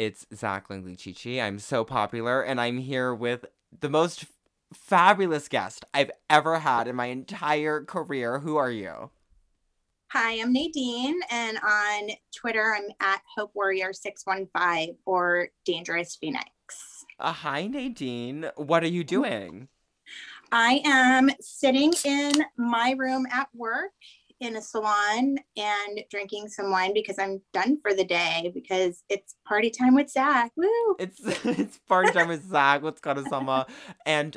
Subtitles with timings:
[0.00, 1.42] It's Zach Langley Chichi.
[1.42, 3.44] I'm so popular, and I'm here with
[3.80, 4.24] the most
[4.72, 8.38] fabulous guest I've ever had in my entire career.
[8.38, 9.10] Who are you?
[10.12, 16.46] Hi, I'm Nadine, and on Twitter, I'm at Hope Warrior 615 or Dangerous Phoenix.
[17.18, 18.50] Uh, hi, Nadine.
[18.56, 19.68] What are you doing?
[20.50, 23.92] I am sitting in my room at work
[24.40, 29.36] in a salon and drinking some wine because I'm done for the day because it's
[29.46, 30.50] party time with Zach.
[30.56, 30.96] Woo!
[30.98, 32.82] It's it's party time with Zach.
[32.82, 33.66] What's got summer?
[34.06, 34.36] And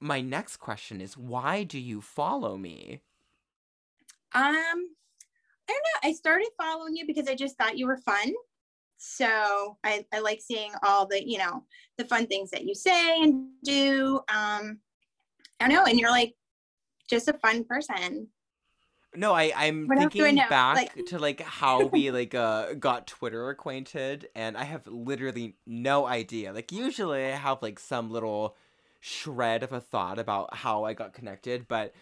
[0.00, 3.00] my next question is, why do you follow me?
[4.32, 4.72] Um, I
[5.68, 6.08] don't know.
[6.08, 8.32] I started following you because I just thought you were fun.
[8.96, 11.64] So I, I like seeing all the, you know,
[11.98, 14.20] the fun things that you say and do.
[14.28, 14.78] Um,
[15.60, 15.84] I don't know.
[15.84, 16.34] And you're like
[17.08, 18.28] just a fun person.
[19.16, 23.48] No, I I'm What thinking back Like- to like how we like uh got Twitter
[23.50, 26.52] acquainted, and I have literally no idea.
[26.52, 28.56] Like usually I have like some little
[29.00, 31.92] shred of a thought about how I got connected, but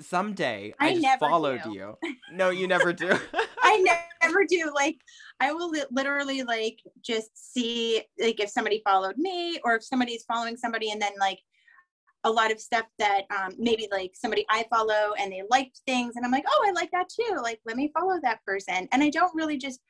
[0.00, 1.72] someday I, I just followed do.
[1.72, 1.98] you.
[2.32, 3.10] No, you never do.
[3.62, 3.84] I
[4.22, 4.72] never do.
[4.74, 4.98] Like,
[5.40, 10.22] I will li- literally like just see like if somebody followed me or if somebody's
[10.24, 11.40] following somebody, and then like
[12.24, 16.16] a lot of stuff that um, maybe like somebody I follow and they liked things,
[16.16, 17.38] and I'm like, oh, I like that too.
[17.42, 18.88] Like, let me follow that person.
[18.92, 19.80] And I don't really just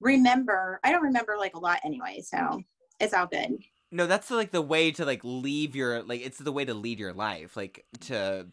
[0.00, 0.80] remember.
[0.84, 2.62] I don't remember like a lot anyway, so
[3.00, 3.58] it's all good.
[3.92, 6.98] no, that's like the way to like leave your like it's the way to lead
[7.00, 8.46] your life, like to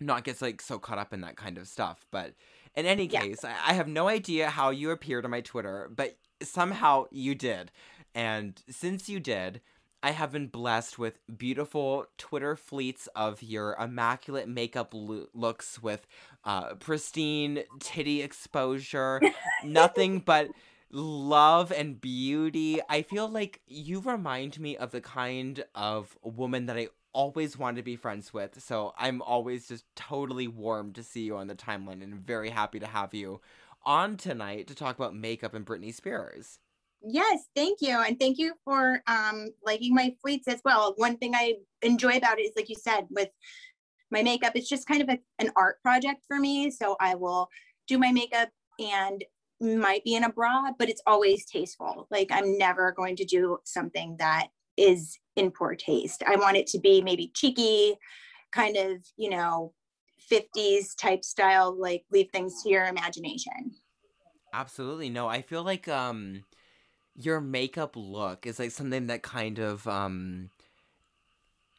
[0.00, 2.06] not get like so caught up in that kind of stuff.
[2.10, 2.34] But
[2.74, 3.20] in any Yeah.
[3.20, 7.34] case, I, I have no idea how you appeared on my Twitter, but somehow you
[7.34, 7.70] did.
[8.14, 9.60] And since you did,
[10.04, 16.06] I have been blessed with beautiful Twitter fleets of your immaculate makeup lo- looks with
[16.44, 19.22] uh, pristine titty exposure,
[19.64, 20.50] nothing but
[20.90, 22.80] love and beauty.
[22.86, 27.76] I feel like you remind me of the kind of woman that I always wanted
[27.76, 28.62] to be friends with.
[28.62, 32.78] So I'm always just totally warm to see you on the timeline and very happy
[32.78, 33.40] to have you
[33.86, 36.58] on tonight to talk about makeup and Britney Spears.
[37.06, 38.00] Yes, thank you.
[38.00, 40.94] And thank you for um, liking my fleets as well.
[40.96, 43.28] One thing I enjoy about it is, like you said, with
[44.10, 46.70] my makeup, it's just kind of a, an art project for me.
[46.70, 47.48] So I will
[47.88, 48.48] do my makeup
[48.78, 49.22] and
[49.60, 52.06] might be in a bra, but it's always tasteful.
[52.10, 56.22] Like I'm never going to do something that is in poor taste.
[56.26, 57.96] I want it to be maybe cheeky,
[58.52, 59.72] kind of, you know,
[60.32, 63.72] 50s type style, like leave things to your imagination.
[64.52, 65.10] Absolutely.
[65.10, 66.44] No, I feel like um
[67.16, 70.50] your makeup look is like something that kind of um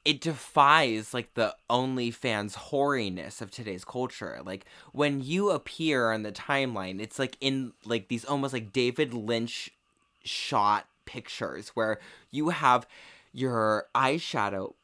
[0.06, 4.40] it defies like the OnlyFans hoariness of today's culture.
[4.46, 9.16] Like when you appear on the timeline, it's like in like these almost like David
[9.16, 9.72] Lynch
[10.23, 12.88] shot pictures where you have
[13.34, 14.75] your eyeshadow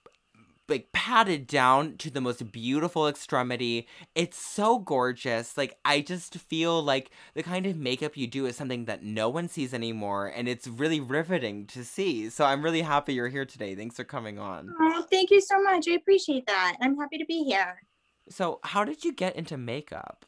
[0.71, 3.87] like patted down to the most beautiful extremity.
[4.15, 5.57] It's so gorgeous.
[5.57, 9.29] Like I just feel like the kind of makeup you do is something that no
[9.29, 12.29] one sees anymore and it's really riveting to see.
[12.29, 13.75] So I'm really happy you're here today.
[13.75, 14.73] Thanks for coming on.
[14.79, 15.87] Oh, thank you so much.
[15.87, 16.77] I appreciate that.
[16.81, 17.81] I'm happy to be here.
[18.29, 20.25] So, how did you get into makeup?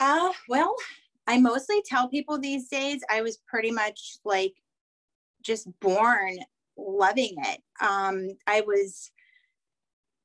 [0.00, 0.74] Uh, well,
[1.26, 4.54] I mostly tell people these days I was pretty much like
[5.42, 6.38] just born
[6.76, 7.60] loving it.
[7.80, 9.10] Um, I was,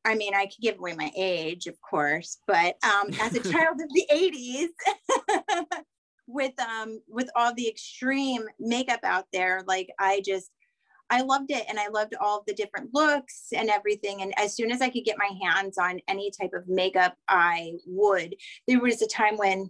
[0.06, 3.80] I mean, I could give away my age, of course, but um, as a child
[3.82, 5.76] of the 80s,
[6.28, 10.50] with um with all the extreme makeup out there, like I just
[11.12, 14.22] I loved it and I loved all the different looks and everything.
[14.22, 17.74] And as soon as I could get my hands on any type of makeup, I
[17.86, 18.36] would.
[18.66, 19.70] There was a time when,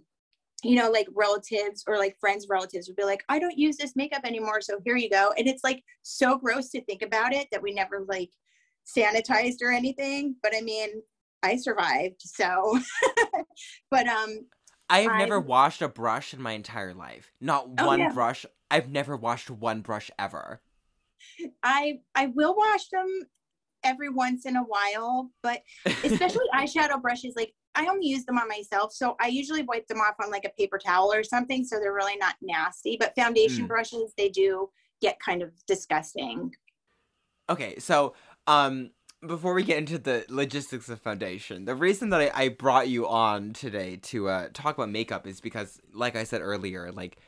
[0.62, 3.96] you know, like relatives or like friends' relatives would be like, I don't use this
[3.96, 4.60] makeup anymore.
[4.60, 5.32] So here you go.
[5.36, 8.30] And it's like so gross to think about it that we never like
[8.86, 10.36] sanitized or anything.
[10.42, 11.02] But I mean,
[11.42, 12.20] I survived.
[12.20, 12.78] So,
[13.90, 14.46] but um,
[14.88, 17.32] I have never I'm- washed a brush in my entire life.
[17.40, 18.12] Not Oh, one yeah.
[18.12, 18.46] brush.
[18.70, 20.60] I've never washed one brush ever.
[21.62, 23.06] I I will wash them
[23.84, 25.60] every once in a while, but
[26.04, 30.00] especially eyeshadow brushes like i only use them on myself so i usually wipe them
[30.00, 33.64] off on like a paper towel or something so they're really not nasty but foundation
[33.64, 33.68] Mm.
[33.68, 34.68] brushes they do
[35.00, 36.52] get kind of disgusting
[37.48, 38.14] Okay, so
[38.46, 38.90] um
[39.26, 43.06] before we get into the logistics of foundation, the reason that I, I brought you
[43.06, 47.18] on today to uh talk about makeup is because like I said earlier, like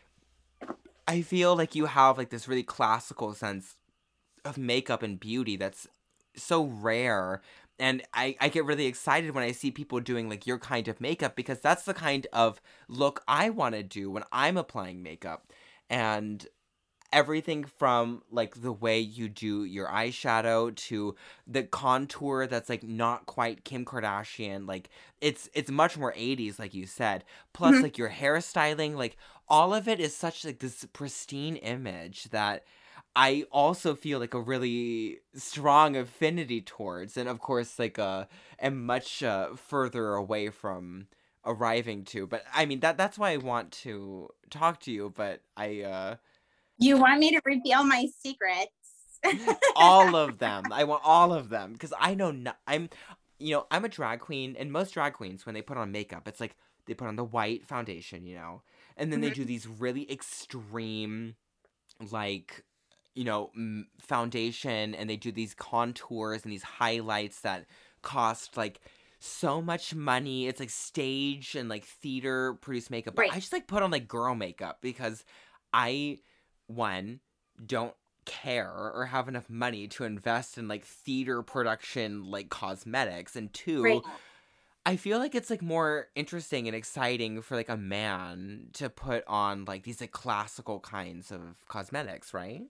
[1.06, 3.76] I feel like you have like this really classical sense
[4.44, 5.88] of makeup and beauty that's
[6.36, 7.42] so rare
[7.78, 11.00] and I, I get really excited when I see people doing like your kind of
[11.00, 15.52] makeup because that's the kind of look I want to do when I'm applying makeup.
[15.90, 16.46] and
[17.12, 21.14] everything from like the way you do your eyeshadow to
[21.46, 24.90] the contour that's like not quite Kim Kardashian like
[25.20, 27.82] it's it's much more 80s like you said plus Mhm.
[27.82, 29.16] like your hairstyling like
[29.48, 32.64] all of it is such like this pristine image that
[33.16, 38.26] I also feel like a really strong affinity towards and of course like uh
[38.58, 41.06] am much uh, further away from
[41.44, 45.42] arriving to but I mean that that's why I want to talk to you but
[45.56, 46.16] I uh
[46.78, 48.70] You want me to reveal my secrets?
[49.76, 50.72] all of them.
[50.72, 52.90] I want all of them because I know no- I'm,
[53.38, 56.28] you know, I'm a drag queen, and most drag queens when they put on makeup,
[56.28, 56.56] it's like
[56.86, 58.62] they put on the white foundation, you know,
[58.96, 59.34] and then they Mhm.
[59.34, 61.36] do these really extreme,
[62.10, 62.64] like,
[63.14, 63.50] you know,
[64.00, 67.66] foundation, and they do these contours and these highlights that
[68.02, 68.80] cost like
[69.18, 70.46] so much money.
[70.46, 73.14] It's like stage and like theater produced makeup.
[73.14, 75.24] But I just like put on like girl makeup because
[75.72, 76.18] I
[76.66, 77.20] one
[77.64, 77.94] don't
[78.24, 83.82] care or have enough money to invest in like theater production like cosmetics and two
[83.82, 84.02] Right.
[84.86, 89.24] i feel like it's like more interesting and exciting for like a man to put
[89.26, 92.62] on like these like classical kinds of cosmetics right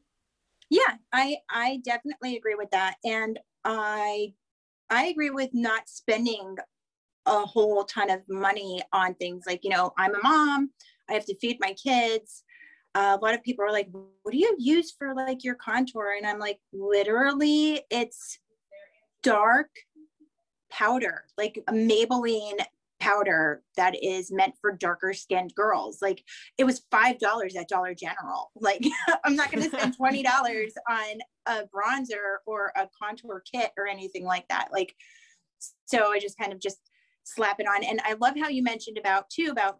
[0.75, 4.35] Yeah, I I definitely agree with that, and I
[4.91, 6.57] I agree with not spending
[7.27, 10.71] a whole ton of money on things like you know I'm a mom,
[11.09, 12.43] I have to feed my kids.
[12.97, 16.15] Uh, a lot of people are like, "What do you use for like your contour?"
[16.17, 18.41] And I'm like, literally, it's
[19.23, 19.71] dark
[20.73, 22.59] powder, like a Maybelline
[23.05, 25.99] powder that is meant for darker skinned girls.
[26.01, 26.25] Like
[26.57, 28.51] it was five dollars at Dollar General.
[28.57, 28.85] Like
[29.25, 33.87] I'm not going to spend twenty dollars on a bronzer or a contour kit or
[33.87, 34.69] anything like that.
[34.73, 34.95] Like
[35.85, 36.79] so, I just kind of just
[37.25, 37.85] slap it on.
[37.85, 39.79] And I love how you mentioned about too about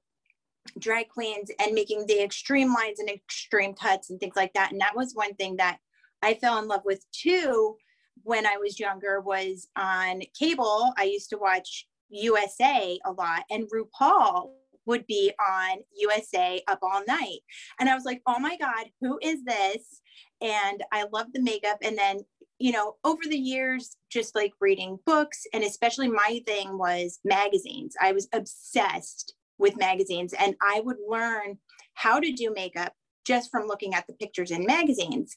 [0.79, 4.73] drag queens and making the extreme lines and extreme cuts and things like that.
[4.73, 5.79] And that was one thing that
[6.23, 7.77] I fell in love with too
[8.23, 10.93] when I was younger was on cable.
[10.99, 14.51] I used to watch USA a lot and RuPaul
[14.87, 17.41] would be on USA up all night.
[17.81, 20.01] And I was like, oh my God, who is this?
[20.41, 21.79] And I love the makeup.
[21.83, 22.21] And then,
[22.59, 27.95] you know, over the years, just like reading books, and especially my thing was magazines.
[28.01, 31.59] I was obsessed with magazines and I would learn
[31.95, 32.93] how to do makeup
[33.25, 35.35] just from looking at the pictures in magazines.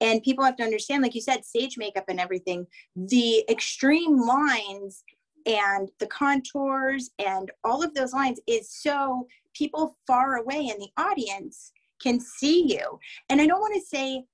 [0.00, 5.02] And people have to understand, like you said, stage makeup and everything, the extreme lines
[5.46, 10.90] and the contours and all of those lines is so people far away in the
[10.96, 11.72] audience
[12.02, 12.98] can see you.
[13.28, 14.24] And I don't want to say,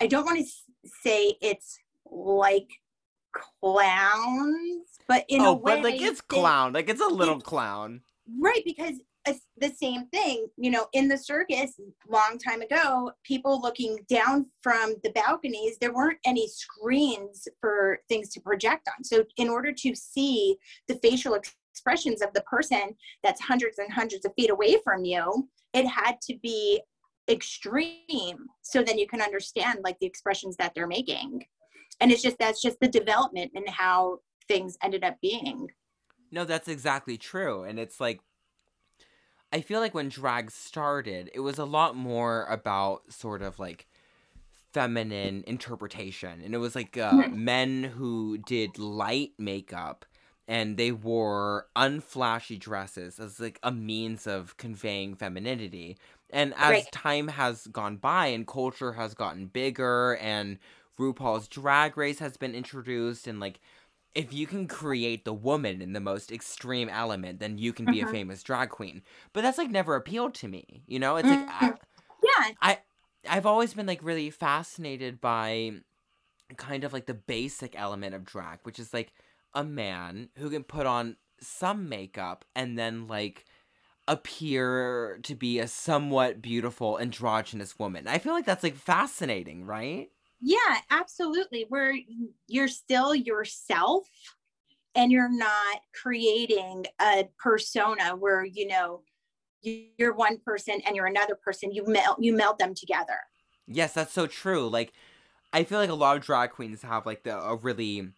[0.00, 1.78] I don't want to say it's
[2.10, 2.68] like
[3.60, 8.00] clowns, but in oh a way, but like it's clown like it's a little clown
[8.36, 8.94] Right, because
[9.28, 11.74] it's the same thing, you know, in the circus
[12.08, 18.30] long time ago, people looking down from the balconies, there weren't any screens for things
[18.30, 19.04] to project on.
[19.04, 20.56] So, in order to see
[20.88, 25.48] the facial expressions of the person that's hundreds and hundreds of feet away from you,
[25.74, 26.80] it had to be
[27.30, 31.44] extreme so then you can understand like the expressions that they're making.
[32.00, 35.68] And it's just that's just the development and how things ended up being.
[36.30, 37.64] No, that's exactly true.
[37.64, 38.20] And it's like,
[39.52, 43.86] I feel like when drag started, it was a lot more about sort of like
[44.72, 46.42] feminine interpretation.
[46.42, 47.32] And it was like uh, Mhm.
[47.32, 50.04] men who did light makeup
[50.48, 55.98] and they wore unflashy dresses as like a means of conveying femininity.
[56.30, 56.88] And as Right.
[56.88, 60.58] time has gone by and culture has gotten bigger and
[60.98, 63.60] RuPaul's drag race has been introduced and like
[64.18, 68.00] if you can create the woman in the most extreme element, then you can be
[68.00, 68.10] a Mhm.
[68.10, 69.02] famous drag queen.
[69.32, 70.82] But that's like never appealed to me.
[70.88, 71.72] You know, it's like I.
[72.22, 72.76] Yeah,
[73.28, 75.72] I've always been like really fascinated by
[76.56, 79.12] kind of like the basic element of drag, which is like
[79.54, 83.46] a man who can put on some makeup and then like
[84.08, 88.08] appear to be a somewhat beautiful androgynous woman.
[88.08, 90.10] I feel like that's like fascinating, right?
[90.40, 91.66] Yeah, absolutely.
[91.68, 91.94] Where
[92.46, 94.08] you're still yourself
[94.94, 99.04] and you're not creating a persona where, you know,
[99.62, 101.72] you- you're one person and you're another person.
[101.72, 103.20] You melt you meld them together.
[103.66, 104.68] Yes, that's so true.
[104.68, 104.92] Like,
[105.52, 108.12] I feel like a lot of drag queens have like the a really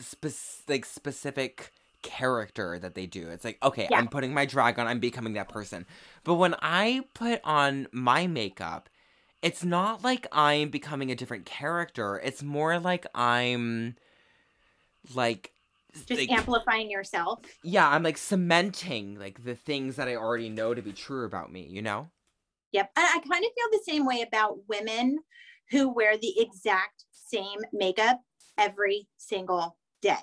[0.00, 3.30] spec- like specific character that they do.
[3.30, 3.94] It's like, okay, Yeah.
[3.94, 5.86] I'm putting my drag on, I'm becoming that person.
[6.24, 8.90] But when I put on my makeup,
[9.42, 12.20] it's not like I'm becoming a different character.
[12.22, 13.96] It's more like I'm
[15.14, 15.52] like
[15.94, 17.40] Just like, amplifying yourself.
[17.62, 21.52] yeah, I'm like cementing like the things that I already know to be true about
[21.52, 22.10] me, you know?
[22.72, 22.90] Yep.
[22.96, 25.18] And I kind of feel the same way about women
[25.70, 28.20] who wear the exact same makeup
[28.58, 30.16] every single day.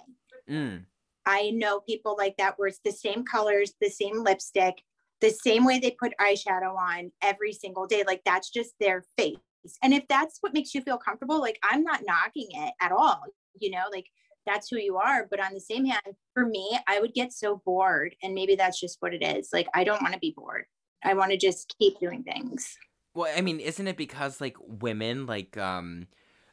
[0.49, 0.85] Mm.
[1.25, 4.75] I know people like that where it's the same colors, the same lipstick,
[5.21, 8.03] the same way they put eyeshadow on every single day.
[8.05, 9.37] Like that's just their face.
[9.81, 13.23] And if that's what makes you feel comfortable, like I'm not knocking it at all,
[13.59, 14.05] you know, like
[14.45, 15.27] that's who you are.
[15.29, 18.15] But on the same hand, for me, I would get so bored.
[18.21, 19.49] And maybe that's just what it is.
[19.51, 20.65] Like I don't want to be bored.
[21.03, 22.77] I want to just keep doing things.
[23.13, 26.07] Well, I mean, isn't it because like women like um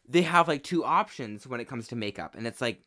[0.09, 2.83] they have like two options when it comes to makeup and it's like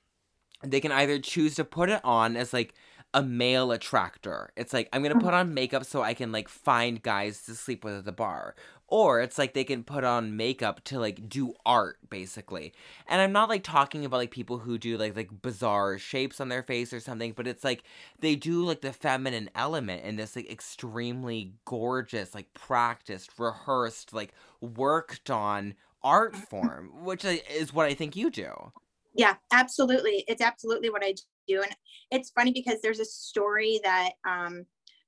[0.64, 2.74] they can either choose to put it on as like
[3.16, 4.52] a male attractor.
[4.58, 5.24] It's like I'm gonna mm.
[5.24, 8.56] put on makeup so I can like find guys to sleep with at the bar.
[8.88, 12.74] Or it's like they can put on makeup to like do art basically.
[13.08, 16.50] And I'm not like talking about like people who do like like bizarre shapes on
[16.50, 17.84] their face or something, but it's like
[18.20, 24.34] they do like the feminine element in this like extremely gorgeous, like practiced, rehearsed, like
[24.60, 28.74] worked on art form, which is what I think you do.
[29.16, 30.26] Yeah, absolutely.
[30.28, 31.14] It's absolutely what I
[31.48, 31.62] do.
[31.62, 31.76] And
[32.12, 34.66] it's funny because there's a story that um,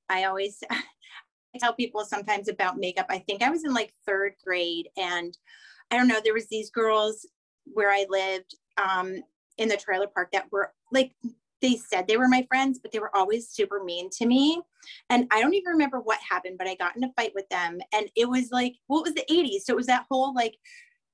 [0.09, 3.07] I always I tell people sometimes about makeup.
[3.09, 5.37] I think I was in like third grade and
[5.89, 7.25] I don't know, there was these girls
[7.65, 9.15] where I lived um,
[9.57, 11.13] in the trailer park that were like
[11.61, 14.61] they said they were my friends, but they were always super mean to me.
[15.09, 17.79] And I don't even remember what happened, but I got in a fight with them.
[17.93, 19.61] And it was like, well, it was the 80s.
[19.61, 20.55] So it was that whole like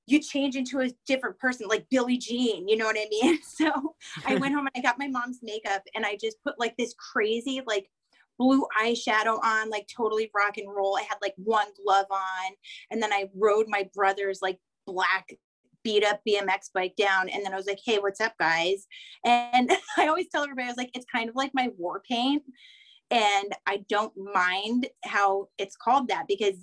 [0.06, 3.38] you change into a different person, like Billie Jean, you know what I mean?
[3.54, 3.94] So
[4.26, 6.94] I went home and I got my mom's makeup and I just put like this
[6.94, 7.88] crazy, like
[8.38, 10.96] blue eyeshadow on, like totally rock and roll.
[10.96, 12.52] I had like one glove on.
[12.90, 15.28] And then I rode my brother's like black
[15.84, 17.28] beat up BMX bike down.
[17.28, 18.86] And then I was like, hey, what's up, guys?
[19.24, 22.42] And I always tell everybody, I was like, it's kind of like my war paint.
[23.10, 26.56] And I don't mind how it's called that because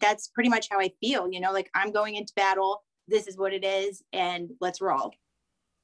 [0.00, 2.82] that's pretty much how I feel, you know, like I'm going into battle.
[3.08, 5.12] This is what it is, and let's roll.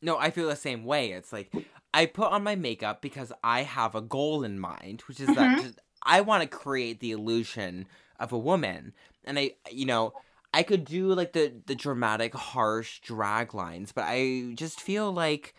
[0.02, 1.12] No, I feel the same way.
[1.12, 1.52] It's like
[1.92, 5.62] I put on my makeup because I have a goal in mind, which is mm-hmm.
[5.62, 7.86] that I want to create the illusion
[8.20, 8.92] of a woman.
[9.24, 10.12] And I, you know,
[10.52, 15.54] I could do like the the dramatic, harsh drag lines, but I just feel like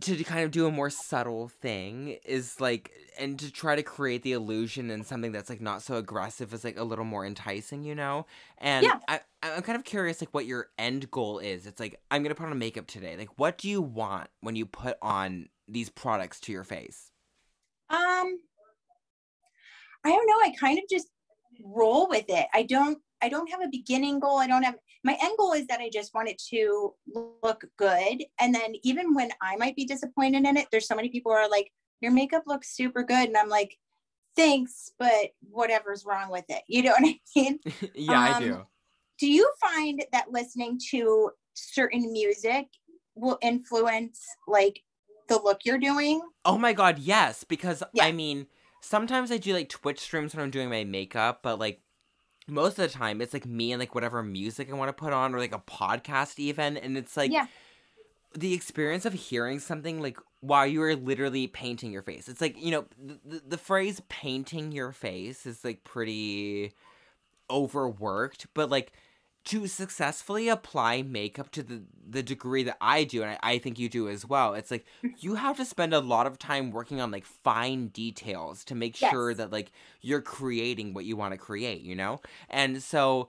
[0.00, 4.22] to kind of do a more subtle thing is like and to try to create
[4.22, 7.84] the illusion and something that's like not so aggressive is like a little more enticing
[7.84, 8.26] you know?
[8.58, 8.98] And yeah.
[9.08, 11.66] I, i'm kind of curious like what your end goal is.
[11.66, 13.16] It's like i'm gonna put on makeup today.
[13.16, 17.10] Like what do you want when you put on these products to your face?
[17.90, 18.38] Um
[20.04, 20.40] i don't know.
[20.42, 21.08] I kind of just
[21.64, 22.46] roll with it.
[22.52, 24.38] I don't I don't have a beginning goal.
[24.38, 26.94] I don't have my end goal is that I just want it to
[27.42, 28.24] look good.
[28.40, 31.38] And then even when I might be disappointed in it, there's so many people who
[31.38, 31.70] are like,
[32.00, 33.28] your makeup looks super good.
[33.28, 33.76] And I'm like,
[34.34, 36.62] thanks, but whatever's wrong with it.
[36.68, 37.60] You know what I mean?
[37.94, 38.66] yeah, um, I do.
[39.20, 42.66] Do you find that listening to certain music
[43.14, 44.80] will influence like
[45.28, 46.22] the look you're doing?
[46.46, 47.44] Oh my god, yes.
[47.44, 48.04] Because yeah.
[48.04, 48.46] I mean,
[48.80, 51.80] sometimes I do like Twitch streams when I'm doing my makeup, but like
[52.46, 55.12] most of the time it's like me and like whatever music I want to put
[55.12, 57.46] on or like a podcast even and it's like yeah.
[58.34, 62.28] the experience of hearing something like while you are literally painting your face.
[62.28, 66.72] It's like, you know, the, the phrase painting your face is like pretty
[67.50, 68.92] overworked, but like
[69.44, 73.78] to successfully apply makeup to the, the degree that I do, and I, I, think
[73.78, 74.86] you do as well, it's like
[75.18, 79.00] you have to spend a lot of time working on like fine details to make
[79.00, 79.10] yes.
[79.10, 79.70] sure that like
[80.00, 82.20] you're creating what you want to create, you know?
[82.48, 83.28] And so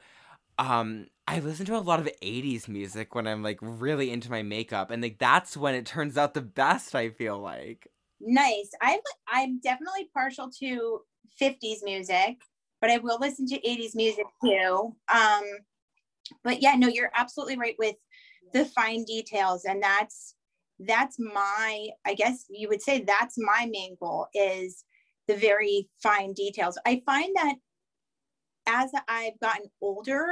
[0.58, 4.42] um I listen to a lot of 80s music when I'm like really into my
[4.42, 7.90] makeup, and like that's when it turns out the best, I feel like.
[8.22, 8.72] Nice.
[8.82, 11.02] I'm I'm definitely partial to
[11.42, 12.38] 50s music,
[12.80, 14.96] but I will listen to 80s music too.
[15.14, 15.44] Um
[16.44, 17.96] but yeah no you're absolutely right with
[18.54, 20.36] the fine details and that's
[20.80, 24.84] that's my i guess you would say that's my main goal is
[25.28, 26.78] the very fine details.
[26.86, 27.56] I find that
[28.68, 30.26] as i've gotten older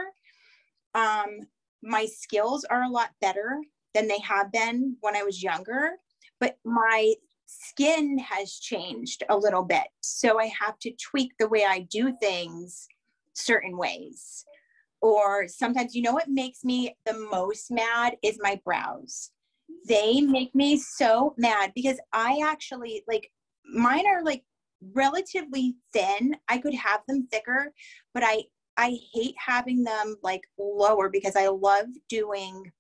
[0.96, 1.40] um
[1.84, 3.60] my skills are a lot better
[3.94, 5.92] than they have been when i was younger
[6.40, 7.14] but my
[7.46, 9.84] skin has changed a little bit.
[10.02, 12.88] So i have to tweak the way i do things
[13.34, 14.46] certain ways
[15.04, 19.32] or sometimes you know what makes me the most mad is my brows.
[19.88, 23.30] They make me so mad because i actually like
[23.66, 24.44] mine are like
[24.94, 26.36] relatively thin.
[26.48, 27.74] I could have them thicker
[28.14, 28.44] but i
[28.78, 32.72] i hate having them like lower because i love doing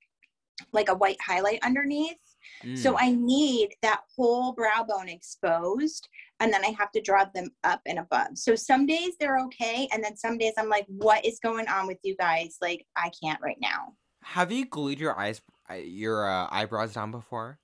[0.71, 2.17] like a white highlight underneath.
[2.63, 2.77] Mm.
[2.77, 6.07] so i need that whole brow bone exposed
[6.43, 8.37] and then I have to draw them up and above.
[8.37, 9.87] So some days they're okay.
[9.93, 12.57] And then some days I'm like, what is going on with you guys?
[12.61, 13.93] Like, I can't right now.
[14.23, 17.59] Have you glued your eyes, uh, your uh, eyebrows down before?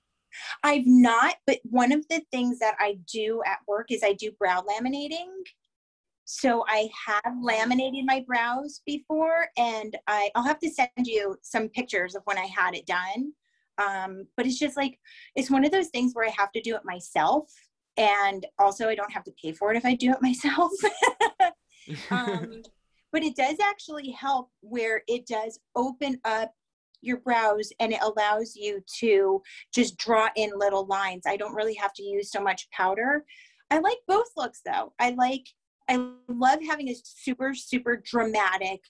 [0.62, 4.30] I've not, but one of the things that I do at work is I do
[4.38, 5.28] brow laminating.
[6.24, 11.68] So I have laminated my brows before, and I, I'll have to send you some
[11.68, 13.32] pictures of when I had it done.
[13.78, 14.98] Um, but it's just like
[15.34, 17.50] it's one of those things where I have to do it myself,
[18.00, 20.72] and also I don't have to pay for it if I do it myself.
[22.10, 22.62] um,
[23.12, 26.52] but it does actually help where it does open up
[27.02, 29.42] your brows and it allows you to
[29.72, 31.22] just draw in little lines.
[31.26, 33.24] I don't really have to use so much powder.
[33.70, 34.92] I like both looks though.
[34.98, 35.44] I like
[35.88, 35.96] I
[36.28, 38.80] love having a super super dramatic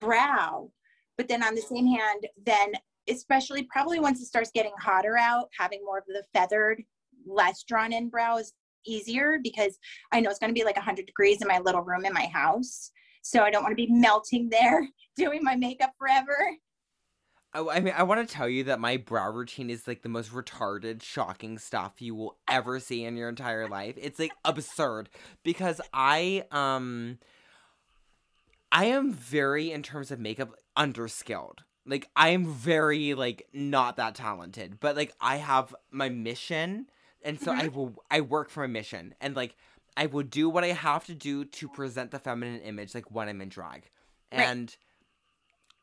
[0.00, 0.70] brow,
[1.16, 2.72] but then on the same hand, then
[3.08, 6.82] especially probably once it starts getting hotter out, having more of the feathered,
[7.28, 8.52] less drawn in brow is
[8.86, 9.78] easier because
[10.12, 12.26] I know it's going to be like 100 degrees in my little room in my
[12.26, 12.90] house.
[13.22, 16.36] So I don't want to be melting there doing my makeup forever.
[17.54, 20.32] I mean, I want to tell you that my brow routine is like the most
[20.32, 23.94] retarded, shocking stuff you will ever see in your entire life.
[23.96, 25.08] It's like absurd
[25.42, 27.18] because I um
[28.70, 31.60] I am very in terms of makeup underskilled.
[31.86, 36.86] Like I am very like not that talented, but like I have my mission
[37.24, 37.60] and so mm-hmm.
[37.60, 39.56] I will I work for a mission and like
[39.96, 43.28] I will do what I have to do to present the feminine image like when
[43.28, 43.90] I'm in drag.
[44.30, 44.76] And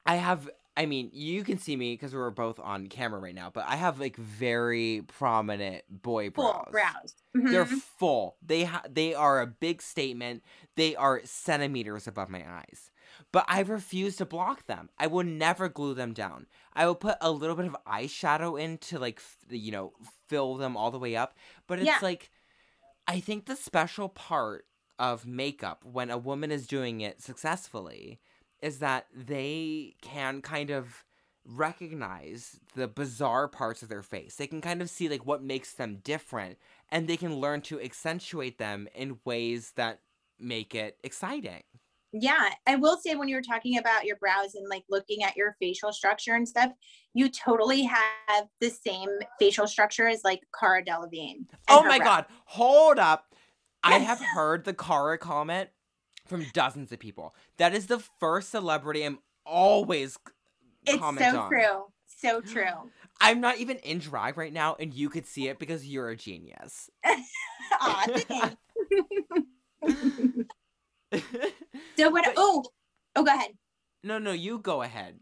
[0.07, 0.13] right.
[0.13, 3.49] I have I mean, you can see me because we're both on camera right now,
[3.49, 6.51] but I have like very prominent boy brows.
[6.51, 7.15] Full brows.
[7.35, 7.51] Mm-hmm.
[7.51, 8.35] They're full.
[8.45, 10.43] They ha- they are a big statement.
[10.75, 12.91] They are centimeters above my eyes.
[13.31, 14.89] But I refuse to block them.
[14.97, 16.47] I will never glue them down.
[16.73, 19.93] I will put a little bit of eyeshadow in to like f- you know
[20.27, 21.35] fill them all the way up.
[21.67, 21.99] But it's yeah.
[22.01, 22.31] like
[23.07, 24.65] I think the special part
[24.97, 28.21] of makeup when a woman is doing it successfully
[28.61, 31.03] is that they can kind of
[31.45, 34.35] recognize the bizarre parts of their face.
[34.35, 36.57] They can kind of see like what makes them different
[36.89, 39.99] and they can learn to accentuate them in ways that
[40.39, 41.63] make it exciting.
[42.13, 45.35] Yeah, I will say when you were talking about your brows and like looking at
[45.35, 46.71] your facial structure and stuff,
[47.13, 51.45] you totally have the same facial structure as like Cara Delevingne.
[51.67, 52.07] Oh my brows.
[52.07, 53.33] god, hold up.
[53.83, 55.69] I have heard the Cara comment
[56.25, 57.35] from dozens of people.
[57.57, 60.17] That is the first celebrity I'm always
[60.87, 61.49] It's so on.
[61.49, 61.85] true.
[62.07, 62.91] So true.
[63.21, 66.15] I'm not even in drag right now, and you could see it because you're a
[66.15, 66.89] genius.
[67.81, 68.07] Aw,
[71.97, 72.33] so what?
[72.35, 72.63] Oh,
[73.15, 73.51] oh, go ahead.
[74.03, 75.19] No, no, you go ahead.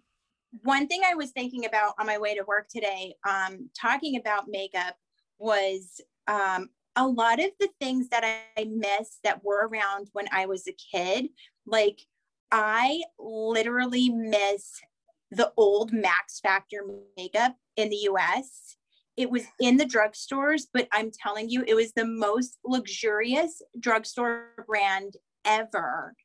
[0.63, 4.47] One thing I was thinking about on my way to work today, um, talking about
[4.47, 4.95] makeup,
[5.39, 8.23] was um, a lot of the things that
[8.57, 11.29] I miss that were around when I was a kid.
[11.65, 11.99] Like
[12.51, 14.79] I literally miss
[15.31, 16.85] the old Max Factor
[17.17, 18.77] makeup in the US.
[19.17, 24.65] It was in the drugstores, but I'm telling you, it was the most luxurious drugstore
[24.67, 26.15] brand ever.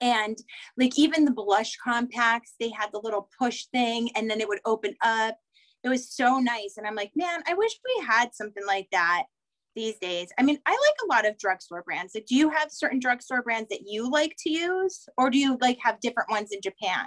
[0.00, 0.38] And
[0.76, 4.60] like even the blush compacts, they had the little push thing and then it would
[4.64, 5.36] open up.
[5.84, 6.74] It was so nice.
[6.76, 9.24] And I'm like, man, I wish we had something like that
[9.74, 10.28] these days.
[10.38, 12.14] I mean, I like a lot of drugstore brands.
[12.14, 15.58] Like, do you have certain drugstore brands that you like to use, or do you
[15.60, 17.06] like have different ones in Japan?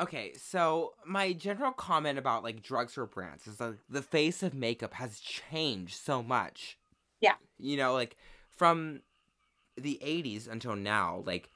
[0.00, 4.94] Okay, so my general comment about like drugstore brands is like the face of makeup
[4.94, 6.78] has changed so much.
[7.20, 7.34] Yeah.
[7.58, 8.16] You know, like
[8.48, 9.02] from
[9.76, 11.50] the 80s until now, like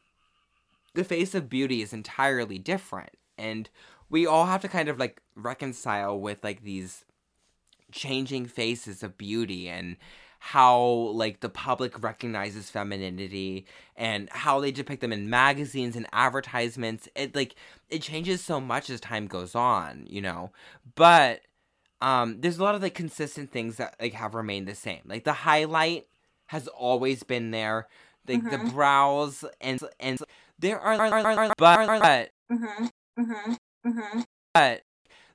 [0.95, 3.11] the face of beauty is entirely different.
[3.37, 3.69] And
[4.09, 7.05] we all have to kind of like reconcile with like these
[7.93, 9.97] changing faces of beauty and
[10.39, 10.79] how
[11.15, 13.65] like the public recognizes femininity
[13.97, 17.55] and how they depict them in magazines and advertisements it like
[17.89, 20.51] it changes so much as time goes on you know
[20.97, 21.41] but
[22.03, 25.25] um there's a lot of like consistent things that like have remained the same like
[25.25, 26.07] the highlight
[26.47, 27.89] has always been there
[28.29, 28.67] like mm-hmm.
[28.67, 30.19] the brows and and
[30.59, 30.97] there are,
[31.59, 32.87] but mm-hmm.
[33.19, 33.53] Mm-hmm.
[33.87, 34.21] mm-hmm.
[34.53, 34.83] but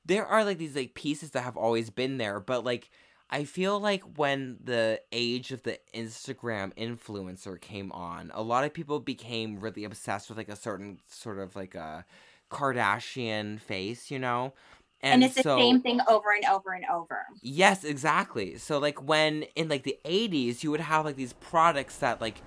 [0.05, 2.89] there are like these like pieces that have always been there but like
[3.31, 8.73] I feel like when the age of the Instagram influencer came on, a lot of
[8.73, 12.05] people became really obsessed with like a certain sort of like a
[12.49, 14.53] Kardashian face, you know?
[15.01, 17.25] And, and it's so, the same thing over and over and over.
[17.41, 18.57] Yes, exactly.
[18.57, 22.41] So like when in like the 80s, you would have like these products that like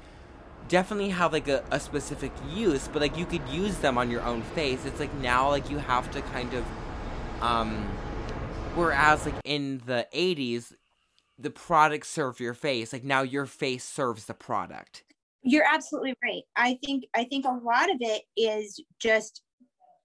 [0.72, 4.22] definitely have like a, a specific use, but like you could use them on your
[4.22, 4.84] own face.
[4.86, 6.64] It's like now like you have to kind of
[7.42, 7.86] um
[8.74, 10.72] Whereas, like in the '80s,
[11.38, 12.92] the product served your face.
[12.92, 15.04] Like now your face serves the product.
[15.42, 16.42] You're absolutely right.
[16.56, 19.42] I think I think a lot of it is just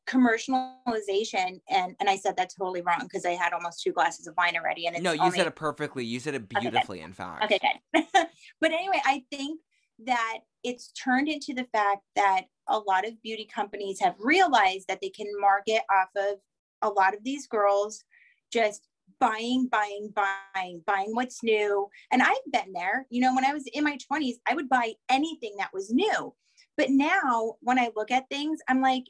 [0.08, 4.36] commercialization and and I said that totally wrong because I had almost two glasses of
[4.38, 6.06] wine already and it's No, you only, said it perfectly.
[6.06, 7.44] You said it beautifully, in fact.
[7.44, 7.60] Okay,
[7.94, 8.06] good.
[8.62, 9.60] but anyway, I think
[10.06, 15.00] that it's turned into the fact that a lot of beauty companies have realized that
[15.02, 16.40] they can market off of
[16.82, 18.04] a lot of these girls
[18.52, 18.88] just
[19.20, 21.88] buying, buying, buying, buying what's new.
[22.12, 23.08] And I've been there.
[23.10, 26.34] You know, when I was in my 20s, I would buy anything that was new.
[26.76, 29.06] But now when I look at things, I'm like,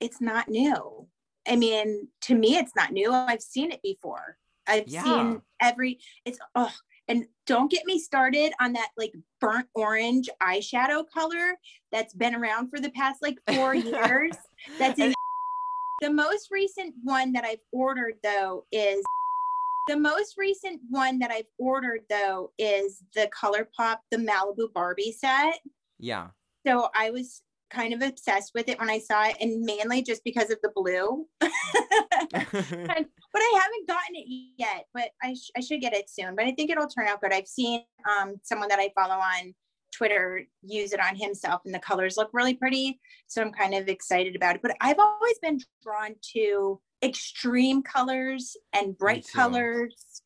[0.00, 1.08] it's not new.
[1.48, 3.12] I mean, to me, it's not new.
[3.12, 4.38] I've seen it before.
[4.66, 5.02] I've Yeah.
[5.02, 6.72] seen every, it's, oh,
[7.08, 11.58] and don't get me started on that like burnt orange eyeshadow color
[11.92, 14.36] that's been around for the past like four years.
[14.78, 15.12] That's in
[16.00, 19.04] the most recent one that I've ordered though is
[19.88, 25.58] the most recent one that I've ordered though is the ColourPop the Malibu Barbie set.
[25.98, 26.28] Yeah.
[26.66, 30.22] So I was kind of obsessed with it when I saw it, and mainly just
[30.24, 31.26] because of the blue.
[33.34, 34.86] But I haven't gotten it yet.
[34.94, 36.36] But I, sh- I should get it soon.
[36.36, 37.32] But I think it'll turn out good.
[37.32, 39.52] I've seen um, someone that I follow on
[39.92, 43.00] Twitter use it on himself, and the colors look really pretty.
[43.26, 44.62] So I'm kind of excited about it.
[44.62, 50.22] But I've always been drawn to extreme colors and bright colors.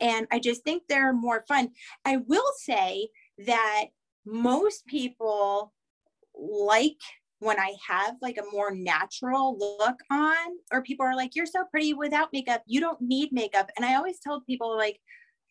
[0.00, 1.70] And I just think they're more fun.
[2.04, 3.10] I will say
[3.46, 3.86] that
[4.26, 5.72] most people
[6.40, 6.96] like
[7.40, 10.36] when I have like a more natural look on,
[10.72, 12.62] or people are like, You're so pretty without makeup.
[12.66, 13.70] You don't need makeup.
[13.76, 14.98] And I always tell people, like,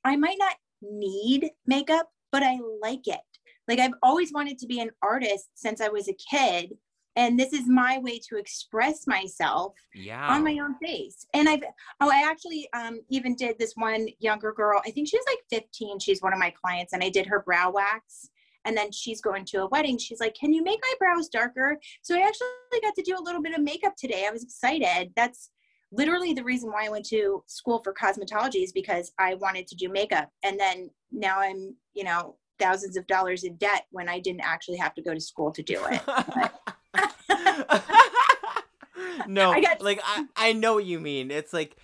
[0.05, 3.19] I might not need makeup, but I like it.
[3.67, 6.77] Like, I've always wanted to be an artist since I was a kid.
[7.15, 10.27] And this is my way to express myself yeah.
[10.29, 11.25] on my own face.
[11.33, 11.63] And I've
[11.99, 14.79] oh, I actually um even did this one younger girl.
[14.85, 15.99] I think she was like 15.
[15.99, 18.29] She's one of my clients, and I did her brow wax.
[18.65, 19.97] And then she's going to a wedding.
[19.97, 23.23] She's like, "Can you make my brows darker?" So I actually got to do a
[23.23, 24.25] little bit of makeup today.
[24.27, 25.11] I was excited.
[25.15, 25.49] That's
[25.91, 29.75] literally the reason why I went to school for cosmetology is because I wanted to
[29.75, 30.29] do makeup.
[30.43, 34.77] And then now I'm, you know, thousands of dollars in debt when I didn't actually
[34.77, 36.01] have to go to school to do it.
[39.27, 41.31] no, I got- like I, I know what you mean.
[41.31, 41.75] It's like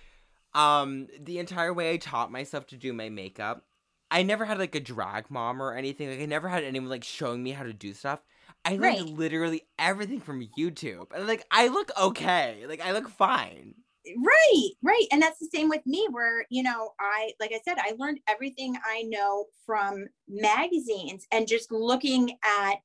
[0.54, 3.64] um the entire way I taught myself to do my makeup,
[4.10, 6.08] I never had like a drag mom or anything.
[6.10, 8.20] Like I never had anyone like showing me how to do stuff.
[8.64, 9.02] I learned Right.
[9.02, 11.12] literally everything from YouTube.
[11.14, 12.64] And like I look okay.
[12.68, 13.74] Like I look fine.
[14.16, 15.06] Right, right.
[15.10, 18.20] And that's the same with me, where, you know, I, like I said, I learned
[18.28, 22.76] everything I know from magazines and just looking at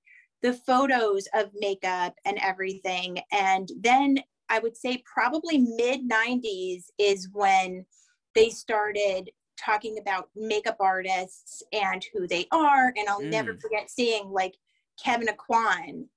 [0.42, 3.20] the photos of makeup and everything.
[3.32, 4.18] And then
[4.50, 7.86] I would say probably mid 90s is when
[8.34, 12.94] they started talking about makeup artists and who they are.
[12.98, 13.62] And I'll never Mm.
[13.62, 14.56] forget seeing like
[15.04, 16.08] Kevyn Aucoin,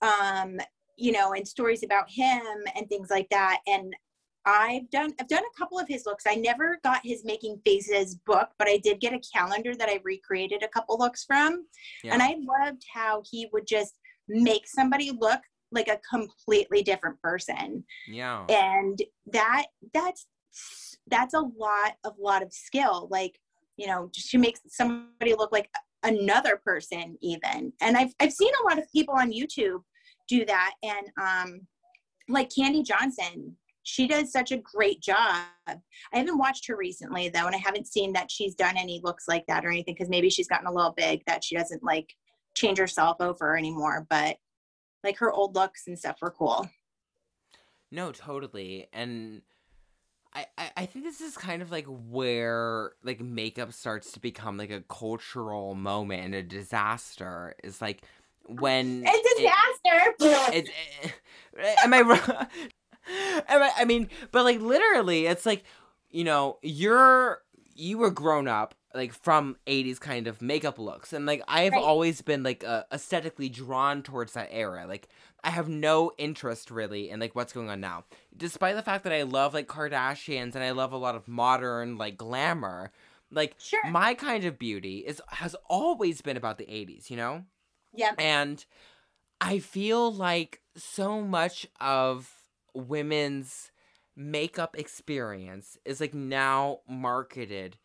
[0.00, 0.60] um,
[0.96, 2.42] you know, and stories about him
[2.74, 3.60] and things like that.
[3.66, 3.94] And
[4.44, 6.24] I've done I've done a couple of his looks.
[6.26, 10.00] I never got his making faces book, but I did get a calendar that I
[10.02, 11.66] recreated a couple looks from.
[12.02, 12.14] Yeah.
[12.14, 15.40] And I loved how he would just make somebody look
[15.70, 17.84] like a completely different person.
[18.08, 18.44] yeah.
[18.48, 19.00] And
[19.32, 20.26] that that's
[21.08, 23.08] that's a lot of lot of skill.
[23.10, 23.38] Like,
[23.76, 25.68] you know, just to make somebody look like
[26.02, 27.72] another person even.
[27.80, 29.82] And I've I've seen a lot of people on YouTube
[30.28, 30.72] do that.
[30.82, 31.60] And um
[32.28, 35.46] like Kandee Johnson, she does such a great job.
[35.66, 35.78] I
[36.12, 39.44] haven't watched her recently though, and I haven't seen that she's done any looks like
[39.48, 42.14] that or anything because maybe she's gotten a little big that she doesn't like
[42.54, 44.06] change herself over anymore.
[44.08, 44.36] But
[45.04, 46.68] like her old looks and stuff were cool.
[47.90, 48.88] No, totally.
[48.92, 49.42] And
[50.34, 54.70] I, I, think this is kind of like where like makeup starts to become like
[54.70, 57.54] a cultural moment and a disaster.
[57.62, 58.02] Is like
[58.46, 59.52] when It's a it-
[60.18, 60.56] disaster.
[60.56, 60.70] it's
[61.58, 62.20] eh, am I wrong?
[63.48, 65.64] Am I, I mean, but like literally, it's like
[66.10, 67.42] you know you're
[67.74, 71.82] you were grown up like from 80s kind of makeup looks and like i've Right.
[71.82, 75.08] always been like uh, aesthetically drawn towards that era like
[75.44, 78.04] i have no interest really in like what's going on now
[78.36, 81.96] despite the fact that i love like kardashians and i love a lot of modern
[81.96, 82.90] like glamour
[83.30, 83.88] like Sure.
[83.90, 87.44] my kind of beauty is has always been about the 80s you know
[87.94, 88.14] Yep.
[88.18, 88.64] and
[89.40, 92.30] I feel like so much of
[92.74, 93.72] women's
[94.16, 97.76] makeup experience is like now marketed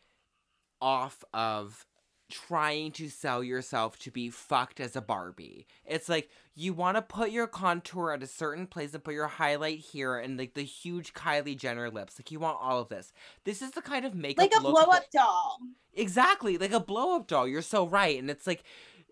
[0.80, 1.86] off of
[2.30, 5.66] trying to sell yourself to be fucked as a Barbie.
[5.86, 9.28] It's like you want to put your contour at a certain place and put your
[9.28, 12.20] highlight here and like the huge Kylie Jenner lips.
[12.20, 13.14] Like you want all of this.
[13.44, 15.12] This is the kind of makeup like a blow up that...
[15.12, 15.60] doll.
[15.94, 17.48] Exactly, like a blow up doll.
[17.48, 18.20] You're so right.
[18.20, 18.64] And it's like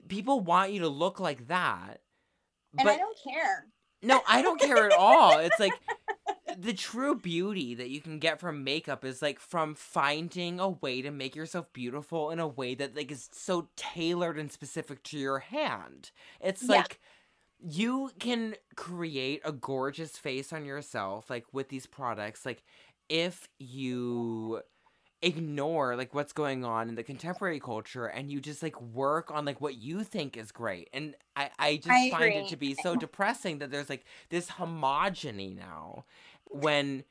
[0.07, 2.01] people want you to look like that.
[2.77, 2.93] And but...
[2.93, 3.67] I don't care.
[4.01, 5.39] No, I don't care at all.
[5.39, 5.73] It's like
[6.57, 11.01] the true beauty that you can get from makeup is like from finding a way
[11.01, 15.17] to make yourself beautiful in a way that like is so tailored and specific to
[15.17, 16.11] your hand.
[16.39, 16.77] It's yeah.
[16.77, 16.99] like
[17.59, 22.61] you can create a gorgeous face on yourself like with these products like
[23.09, 24.61] if you
[25.25, 29.43] ignore like what's going on in the contemporary culture and you just like work on
[29.43, 30.89] like what you think is great.
[30.93, 34.47] And i i just I find it to be so depressing that there's like this
[34.51, 36.05] homogeny now
[36.51, 37.03] when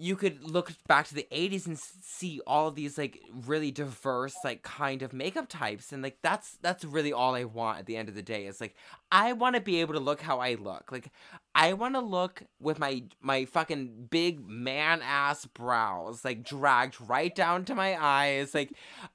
[0.00, 4.36] you could look back to the 80s and see all of these like really diverse
[4.44, 5.92] like kind of makeup types.
[5.92, 8.60] And like that's that's really all i want at the end of the day is
[8.60, 8.74] like
[9.10, 10.90] i want to be able to look how i look.
[10.92, 11.10] Like
[11.54, 17.34] i want to look with my my fucking big man ass brows like dragged right
[17.34, 18.54] down to my eyes.
[18.54, 18.72] Like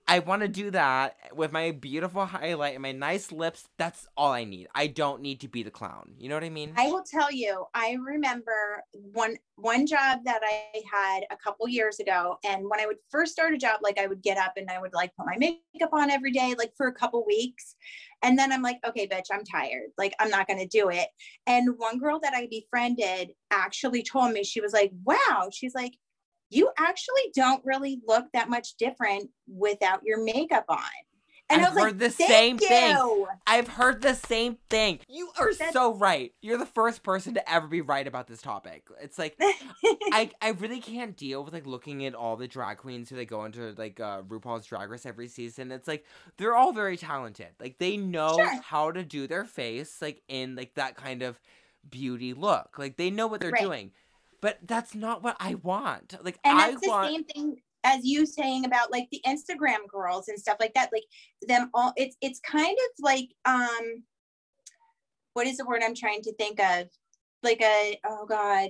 [0.07, 3.67] i want to do that with my beautiful highlight and my nice lips.
[3.77, 4.67] That's all i need.
[4.75, 6.13] I don't need to be the clown.
[6.17, 6.73] You know what i mean?
[6.77, 11.99] I will tell you i remember one one job that i had a couple years
[11.99, 12.37] ago.
[12.43, 14.79] And when I would first start a job, like I would get up and I
[14.79, 17.75] would like put my makeup on every day, like for a couple weeks.
[18.23, 19.89] And then I'm like, okay, bitch, I'm tired.
[19.97, 21.09] Like, I'm not going to do it.
[21.45, 25.93] And one girl that I befriended actually told me, she was like, wow, she's like,
[26.49, 30.79] you actually don't really look that much different without your makeup on.
[31.53, 32.67] And I've heard like, the same you.
[32.67, 33.25] thing.
[33.45, 34.99] I've heard the same thing.
[35.07, 35.73] You are That's...
[35.73, 36.33] so right.
[36.41, 38.87] You're the first person to ever be right about this topic.
[39.01, 43.09] It's like I I really can't deal with like looking at all the drag queens
[43.09, 45.71] who they go into like uh, RuPaul's Drag Race every season.
[45.71, 46.05] It's like
[46.37, 47.49] they're all very talented.
[47.59, 48.61] Like they know sure.
[48.63, 51.39] how to do their face like in like that kind of
[51.89, 52.77] beauty look.
[52.77, 53.61] Like they know what they're right.
[53.61, 53.91] doing.
[54.41, 56.15] But that's not what I want.
[56.21, 59.87] Like and that's I the want same thing as you saying about like the Instagram
[59.87, 61.03] girls and stuff like that, like
[61.47, 64.03] them all, it's it's kind of like um
[65.33, 66.87] what is the word I'm trying to think of?
[67.41, 68.69] Like a oh god.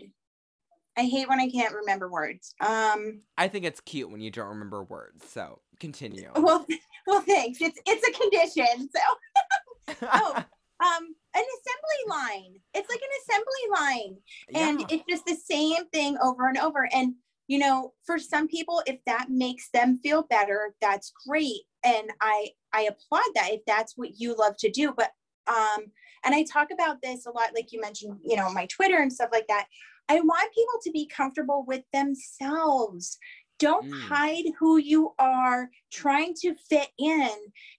[0.95, 2.55] I hate when I can't remember words.
[2.59, 5.29] Um I think it's cute when you don't remember words.
[5.29, 6.31] So continue.
[6.35, 6.65] Well
[7.07, 7.59] well thanks.
[7.61, 8.89] It's it's a condition.
[8.89, 10.35] So oh
[10.83, 12.55] um an assembly line.
[12.73, 14.17] It's like an assembly line.
[14.55, 14.97] And yeah.
[14.97, 16.87] it's just the same thing over and over.
[16.93, 17.15] And
[17.47, 21.61] you know for some people if that makes them feel better that's great.
[21.83, 24.93] And i i applaud that if that's what you love to do.
[24.95, 25.11] But
[25.47, 25.85] um
[26.25, 29.11] and i talk about this a lot like you mentioned you know my twitter and
[29.11, 29.67] stuff like that.
[30.09, 33.17] I want people to be comfortable with themselves
[33.63, 34.01] don't mm.
[34.01, 37.29] hide who you are trying to fit in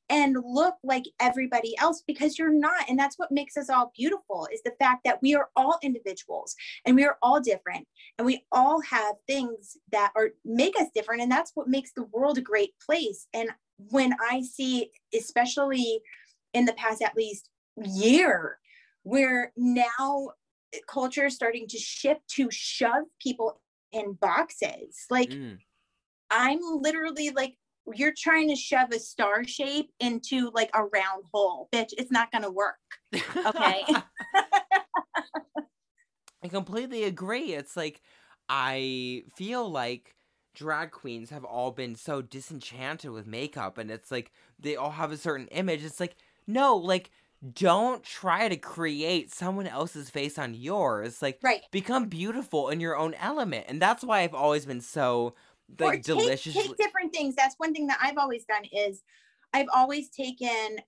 [0.09, 2.89] and look like everybody else because you're not.
[2.89, 6.55] And that's what makes us all beautiful is the fact that we are all individuals
[6.87, 11.21] and we are all different and we all have things that are make us different.
[11.21, 13.27] And that's what makes the world a great place.
[13.35, 13.51] And
[13.91, 16.01] when I see, especially
[16.55, 18.59] in the past at least year,
[19.03, 20.31] where now
[20.89, 23.61] culture is starting to shift to shove people
[23.93, 25.05] in boxes.
[25.11, 25.59] Like mm.
[26.35, 27.57] I'm literally like,
[27.95, 31.69] you're trying to shove a star shape into like a round hole.
[31.73, 32.75] Bitch, it's not gonna work.
[33.15, 33.85] Okay.
[36.43, 37.55] I completely agree.
[37.55, 38.03] It's like
[38.49, 40.17] I feel like
[40.55, 45.13] drag queens have all been so disenchanted with makeup and it's like they all have
[45.13, 45.85] a certain image.
[45.85, 46.17] It's like,
[46.47, 47.11] no, like
[47.53, 51.21] don't try to create someone else's face on yours.
[51.21, 51.61] Like, right.
[51.71, 53.67] become beautiful in your own element.
[53.69, 55.35] And that's why I've always been so
[55.79, 56.55] like or delicious.
[56.55, 57.35] Take, take different things.
[57.35, 59.03] That's one thing that I've always done is
[59.53, 60.79] I've always taken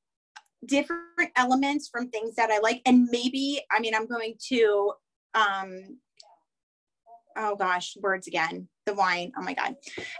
[0.65, 2.83] different elements from things that I like.
[2.87, 4.93] And maybe, I mean, I'm going to,
[5.35, 5.99] um,
[7.37, 9.33] oh gosh, words again, the wine.
[9.37, 9.77] Oh my God.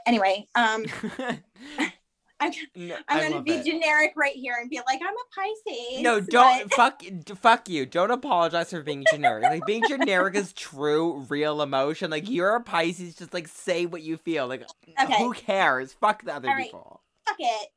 [0.07, 0.85] Anyway, um,
[2.39, 3.65] I'm, no, I'm gonna be it.
[3.65, 6.03] generic right here and be like, I'm a Pisces.
[6.03, 6.75] No, don't but...
[6.77, 7.03] fuck
[7.39, 7.87] fuck you.
[7.87, 9.45] Don't apologize for being generic.
[9.45, 12.11] like being generic is true, real emotion.
[12.11, 14.47] Like you're a Pisces, just like say what you feel.
[14.47, 14.67] Like
[15.03, 15.19] okay.
[15.19, 15.95] who cares?
[15.95, 17.01] Fuck the other people.
[17.27, 17.69] Fuck it.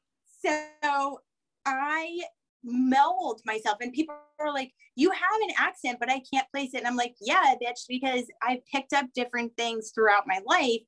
[0.42, 1.22] So
[1.66, 2.20] I
[2.64, 6.80] mold myself and people are like you have an accent but i can't place it
[6.80, 10.82] and i'm like yeah bitch because i've picked up different things throughout my life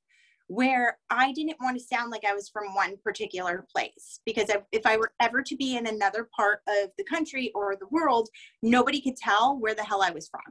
[0.51, 4.19] where I didn't want to sound like I was from one particular place.
[4.25, 7.87] Because if, I were ever to be in another part of the country or the
[7.89, 8.27] world,
[8.61, 10.41] nobody could tell where the hell I was from.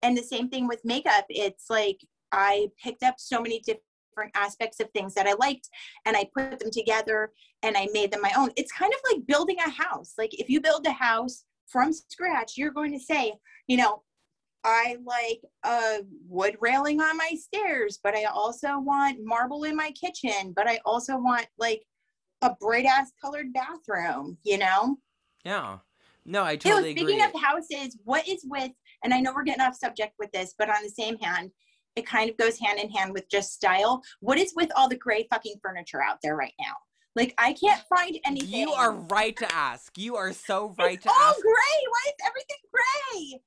[0.00, 1.26] And the same thing with makeup.
[1.28, 1.98] It's like
[2.32, 5.68] I picked up so many different aspects of things that I liked
[6.06, 8.48] and I put them together and I made them my own.
[8.56, 10.14] It's kind of like building a house.
[10.16, 13.34] Like if you build a house from scratch, you're going to say,
[13.66, 14.04] you know,
[14.64, 19.92] I like a wood railing on my stairs, but I also want marble in my
[19.92, 21.82] kitchen, but I also want like
[22.42, 24.96] a bright ass colored bathroom, you know?
[25.44, 25.78] Yeah.
[26.24, 27.38] No, I totally you know, speaking agree.
[27.38, 28.72] of houses, what is with,
[29.04, 31.52] and I know we're getting off subject with this, but on the same hand,
[31.94, 34.02] it kind of goes hand in hand with just style.
[34.20, 36.74] What is with all the gray fucking furniture out there right now?
[37.14, 38.60] Like I can't find anything.
[38.60, 39.96] You are right to ask.
[39.96, 41.40] You are so right it's to all ask.
[41.40, 41.78] gray.
[41.88, 43.40] Why is everything gray?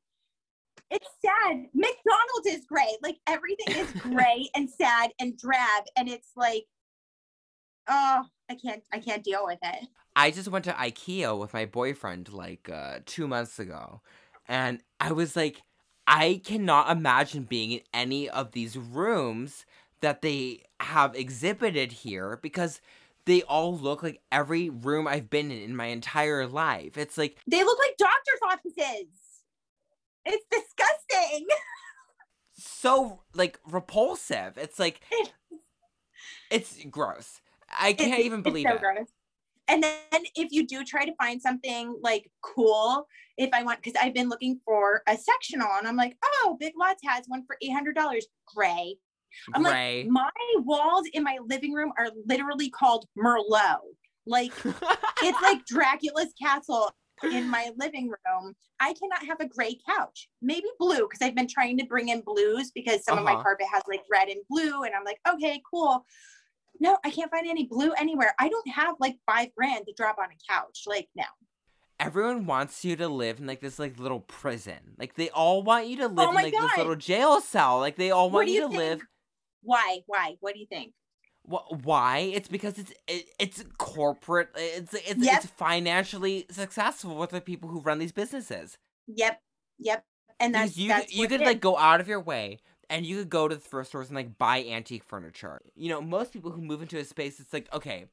[0.92, 1.66] It's sad.
[1.74, 2.98] McDonald's is gray.
[3.02, 6.66] Like everything is gray and sad and drab, and it's like,
[7.88, 8.84] oh, I can't.
[8.92, 9.88] I can't deal with it.
[10.16, 14.02] I just went to IKEA with my boyfriend like uh, two months ago,
[14.48, 15.62] and I was like,
[16.08, 19.66] I cannot imagine being in any of these rooms
[20.02, 22.82] that they have exhibited here because
[23.26, 26.98] they all look like every room I've been in in my entire life.
[26.98, 29.08] It's like They look like doctors' offices.
[30.32, 31.48] It's disgusting.
[32.58, 34.58] so like repulsive.
[34.58, 35.02] It's like
[36.52, 37.42] it's gross.
[37.80, 38.80] I can't It's- even it's believe so it.
[38.82, 39.08] gross.
[39.68, 43.06] And then if you do try to find something like cool,
[43.38, 46.74] if I want, because I've been looking for a sectional and I'm like, oh, Big
[46.76, 48.20] Lots has one for $800.
[48.48, 48.98] Gray.
[49.54, 50.02] I'm Gray.
[50.04, 50.30] like, my
[50.64, 53.78] walls in my living room are literally called Merlot.
[54.26, 54.52] Like,
[55.22, 56.90] it's like Dracula's castle
[57.24, 58.56] in my living room.
[58.80, 60.30] I cannot have a gray couch.
[60.42, 63.44] Maybe blue, because I've been trying to bring in blues because some of my Uh-huh.
[63.44, 64.84] carpet has like red and blue.
[64.84, 66.06] And I'm like, okay, cool.
[66.80, 68.34] No, I can't find any blue anywhere.
[68.40, 70.84] I don't have like five grand to drop on a couch.
[70.88, 71.26] Like, no.
[72.00, 74.96] Everyone wants you to live in like this like little prison.
[74.98, 76.62] Like they all want you to live in Oh my like God.
[76.70, 77.80] this little jail cell.
[77.80, 78.78] Like they all want you, you to think?
[78.78, 79.02] live.
[79.62, 80.00] Why?
[80.08, 80.36] Why?
[80.40, 80.94] What do you think?
[81.50, 82.20] Wh- Why?
[82.34, 84.50] It's because it's it, it's corporate.
[84.56, 85.38] It's it's Yep.
[85.38, 88.78] it's financially successful with the people who run these businesses.
[89.08, 89.42] Yep.
[89.80, 90.06] Yep.
[90.40, 92.60] And Because that's you that's you could like go out of your way
[92.90, 95.62] and you could go to the thrift stores and like buy antique furniture.
[95.76, 98.06] You know, most people who move into a space, it's like okay,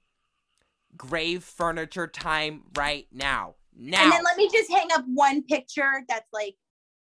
[0.97, 3.55] grave furniture time right now.
[3.79, 4.03] Now.
[4.03, 6.57] And then let me just hang up one picture that's like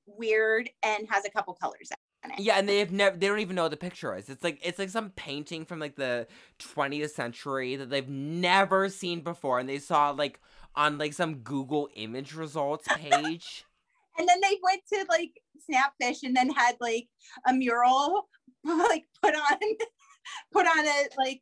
[0.06, 1.90] weird and has a couple colors.
[2.38, 4.30] Yeah, and they have never they don't even know what the picture is.
[4.30, 6.28] It's like it's like some painting from like the
[6.60, 10.40] 20th century that they've never seen before and they saw like
[10.76, 13.66] on like some Google image results page.
[14.18, 15.32] And then they went to like
[15.70, 17.08] Snapfish and then had like
[17.48, 18.28] a mural
[18.66, 19.58] like put on
[20.52, 21.42] put on a like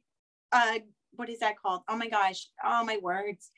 [0.51, 0.77] uh
[1.15, 1.81] what is that called?
[1.89, 2.47] Oh my gosh.
[2.63, 3.49] Oh my words.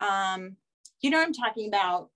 [0.00, 0.56] Um
[1.02, 2.08] you know what I'm talking about.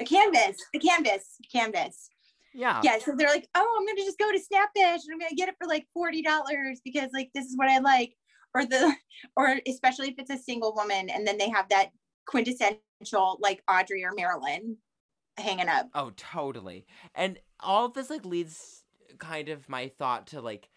[0.00, 2.10] A canvas, a canvas, canvas.
[2.54, 2.80] Yeah.
[2.82, 5.48] Yeah, so they're like, oh, I'm gonna just go to Snapfish and I'm gonna get
[5.48, 8.14] it for like forty dollars because like this is what I like,
[8.54, 8.94] or the,
[9.36, 11.90] or especially if it's a single woman and then they have that
[12.26, 14.76] quintessential like Audrey or Marilyn
[15.38, 15.88] hanging up.
[15.94, 16.86] Oh, totally.
[17.14, 18.82] And all of this like leads
[19.18, 20.68] kind of my thought to like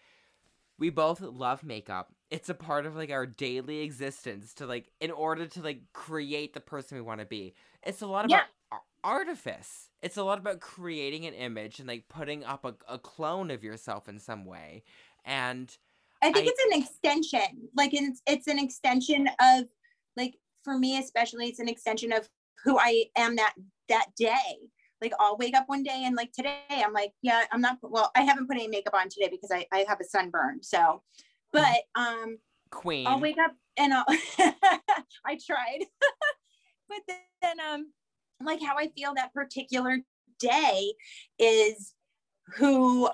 [0.78, 2.12] we both love makeup.
[2.30, 6.54] It's a part of like our daily existence to like in order to like create
[6.54, 7.54] the person we want to be.
[7.82, 8.44] It's a lot about Yeah.
[9.04, 9.88] Ar- artifice.
[10.02, 13.62] It's a lot about creating an image and like putting up a, a clone of
[13.62, 14.82] yourself in some way.
[15.24, 15.76] And
[16.22, 17.68] I think I- it's an extension.
[17.76, 19.64] Like it's it's an extension of
[20.16, 22.28] like for me especially it's an extension of
[22.64, 23.54] who I am that
[23.88, 24.58] that day.
[25.00, 28.10] Like I'll wake up one day and like today I'm like, yeah, I'm not well,
[28.16, 30.62] I haven't put any makeup on today because I, I have a sunburn.
[30.62, 31.02] So
[31.52, 32.38] but um
[32.70, 33.06] queen.
[33.06, 34.04] I'll wake up and I'll
[35.24, 35.80] I tried.
[36.88, 37.92] but then um
[38.44, 39.98] like how I feel that particular
[40.38, 40.92] day
[41.38, 41.94] is
[42.56, 43.08] who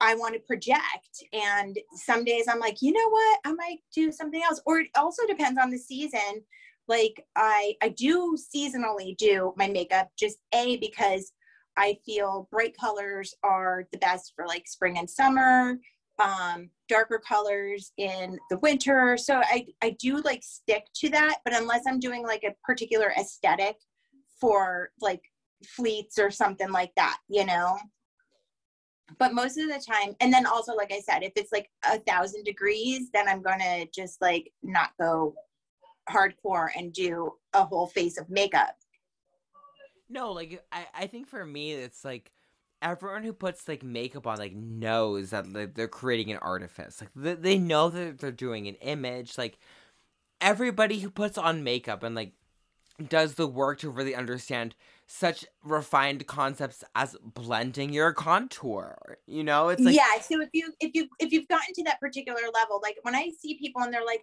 [0.00, 1.24] I want to project.
[1.32, 3.40] And some days I'm like, you know what?
[3.44, 4.60] I might do something else.
[4.66, 6.42] Or it also depends on the season.
[6.88, 11.32] Like I I do seasonally do my makeup just A because
[11.76, 15.78] I feel bright colors are the best for like spring and summer,
[16.18, 19.16] um, darker colors in the winter.
[19.16, 23.12] So I, I do like stick to that, but unless I'm doing like a particular
[23.18, 23.76] aesthetic
[24.40, 25.22] for like
[25.64, 27.78] fleets or something like that, you know?
[29.18, 31.98] But most of the time, and then also, like I said, if it's like a
[31.98, 35.34] thousand degrees, then I'm gonna just like not go
[36.08, 38.76] hardcore and do a whole face of makeup.
[40.08, 42.32] No, like I, I think for me it's like
[42.82, 47.00] everyone who puts like makeup on like knows that like, they're creating an artifice.
[47.00, 49.38] Like they, they know that they're doing an image.
[49.38, 49.58] Like
[50.40, 52.32] everybody who puts on makeup and like
[53.08, 54.74] does the work to really understand
[55.06, 59.18] such refined concepts as blending your contour.
[59.26, 60.20] You know, it's like yeah.
[60.20, 63.30] So if you if you if you've gotten to that particular level, like when I
[63.40, 64.22] see people and they're like,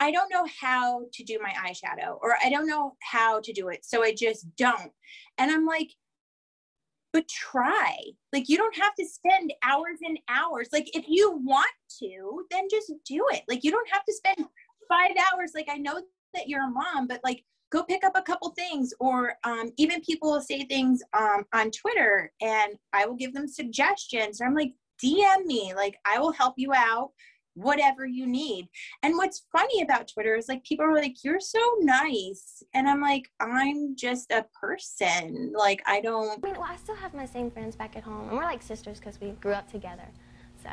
[0.00, 3.68] I don't know how to do my eyeshadow or I don't know how to do
[3.68, 4.92] it, so I just don't.
[5.38, 5.90] And I'm like,
[7.12, 7.96] but try.
[8.32, 10.68] Like you don't have to spend hours and hours.
[10.72, 13.42] Like if you want to, then just do it.
[13.48, 14.46] Like you don't have to spend
[14.88, 15.52] five hours.
[15.54, 16.02] Like I know
[16.34, 20.00] that you're a mom, but like go pick up a couple things or um, even
[20.00, 24.40] people will say things um, on twitter and i will give them suggestions.
[24.40, 27.12] I'm like dm me like i will help you out
[27.54, 28.68] whatever you need.
[29.02, 32.62] And what's funny about twitter is like people are like you're so nice.
[32.74, 35.52] And i'm like i'm just a person.
[35.56, 38.28] Like i don't i mean well i still have my same friends back at home
[38.28, 40.08] and we're like sisters because we grew up together.
[40.62, 40.70] So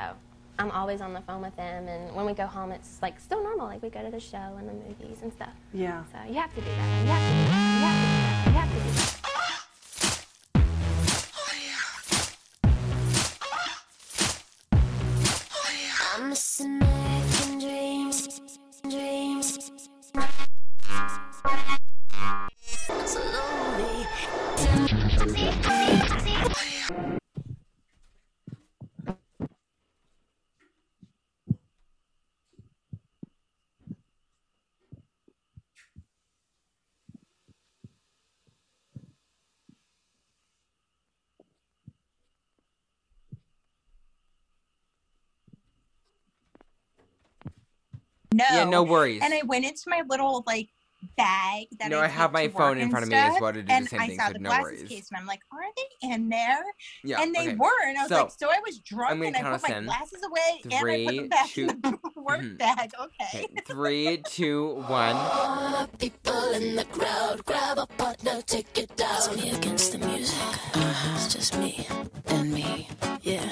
[0.57, 3.43] I'm always on the phone with them, and when we go home, it's like still
[3.43, 3.67] normal.
[3.67, 5.49] Like we go to the show and the movies and stuff.
[5.73, 6.03] Yeah.
[6.11, 7.01] So you have to do that.
[7.01, 7.75] You have to do that.
[7.79, 8.47] You have to do that.
[8.47, 9.14] You have to do that.
[48.37, 48.45] No.
[48.51, 49.21] Yeah, no worries.
[49.23, 50.69] And I went into my little like
[51.17, 53.41] bag that No, I, I have my phone in and front of me as stuff,
[53.41, 54.89] well to do the and same I thing, saw so the no glasses worries.
[54.89, 56.63] case and I'm like, are they in there?
[57.03, 57.55] yeah, and they okay.
[57.55, 60.23] were, and I was So, like, so I was drunk and I put my glasses
[60.25, 62.57] away and I put Three, them back two- in the work Mhm.
[62.57, 62.91] bag.
[62.99, 63.43] Okay.
[63.45, 65.15] Okay, three, two, one.
[65.15, 69.15] All people in the crowd, grab a partner, take it down.
[69.15, 70.37] It's me against the music.
[70.75, 71.85] Uh, it's just me
[72.27, 72.87] and me.
[73.21, 73.47] Yeah,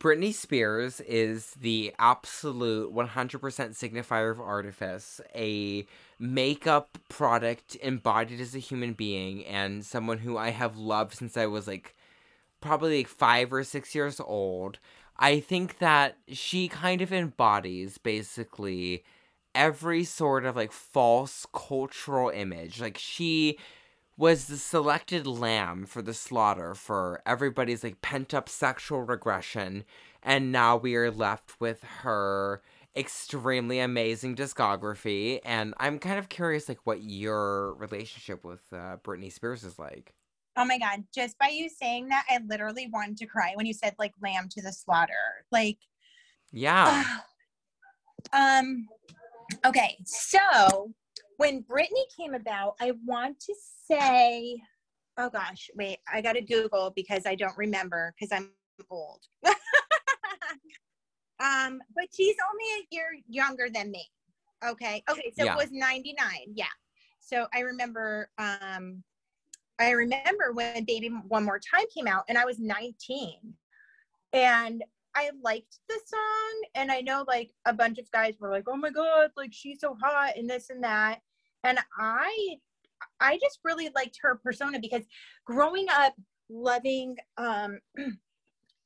[0.00, 5.86] Britney Spears is the absolute 100% signifier of artifice, a
[6.18, 11.44] makeup product embodied as a human being, and someone who I have loved since I
[11.44, 11.94] was like
[12.62, 14.78] probably like five or six years old.
[15.18, 19.04] I think that she kind of embodies basically
[19.54, 22.80] every sort of like false cultural image.
[22.80, 23.58] Like she
[24.20, 29.82] was the selected lamb for the slaughter for everybody's like pent up sexual regression.
[30.22, 32.60] And now we are left with her
[32.94, 35.40] extremely amazing discography.
[35.42, 40.12] And I'm kind of curious, like, what your relationship with uh, Britney Spears is like.
[40.54, 41.04] Oh my God.
[41.14, 44.50] Just by you saying that, I literally wanted to cry when you said like lamb
[44.50, 45.46] to the slaughter.
[45.50, 45.78] Like,
[46.52, 47.04] Yeah.
[48.34, 48.86] um,
[49.64, 49.96] okay.
[50.04, 50.92] So
[51.40, 53.54] when Britney came about, I want to
[53.90, 54.60] say,
[55.16, 58.50] oh gosh, wait, I got to Google because I don't remember because I'm
[58.90, 59.22] old.
[61.40, 64.06] um, but she's only a year younger than me.
[64.62, 65.02] Okay.
[65.10, 65.32] Okay.
[65.34, 65.54] So Yeah.
[65.54, 66.28] it was 99.
[66.54, 66.66] Yeah.
[67.20, 69.02] So I remember, um,
[69.78, 73.54] I remember when Baby One More Time came out and I was 19
[74.34, 74.84] and
[75.14, 76.62] I liked the song.
[76.74, 79.80] And I know like a bunch of guys were like, oh my God, like she's
[79.80, 81.20] so hot and this and that.
[81.64, 82.56] And I,
[83.20, 85.02] I just really liked her persona because
[85.44, 86.14] growing up
[86.48, 87.78] loving, um,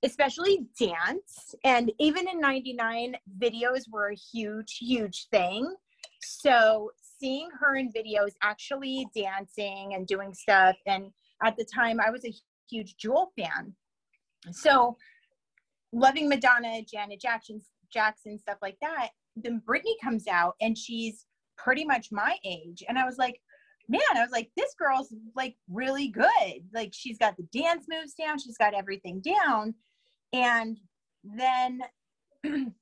[0.05, 5.75] especially dance and even in 99 videos were a huge huge thing.
[6.23, 11.11] So seeing her in videos actually dancing and doing stuff and
[11.43, 12.35] at the time i was a
[12.69, 13.75] huge jewel fan.
[14.53, 14.97] So
[15.93, 17.63] loving madonna janet jackson
[17.93, 22.99] jackson stuff like that then britney comes out and she's pretty much my age and
[22.99, 23.41] i was like
[23.89, 26.63] man i was like this girl's like really good.
[26.73, 29.75] Like she's got the dance moves down she's got everything down.
[30.33, 30.79] And
[31.23, 31.81] then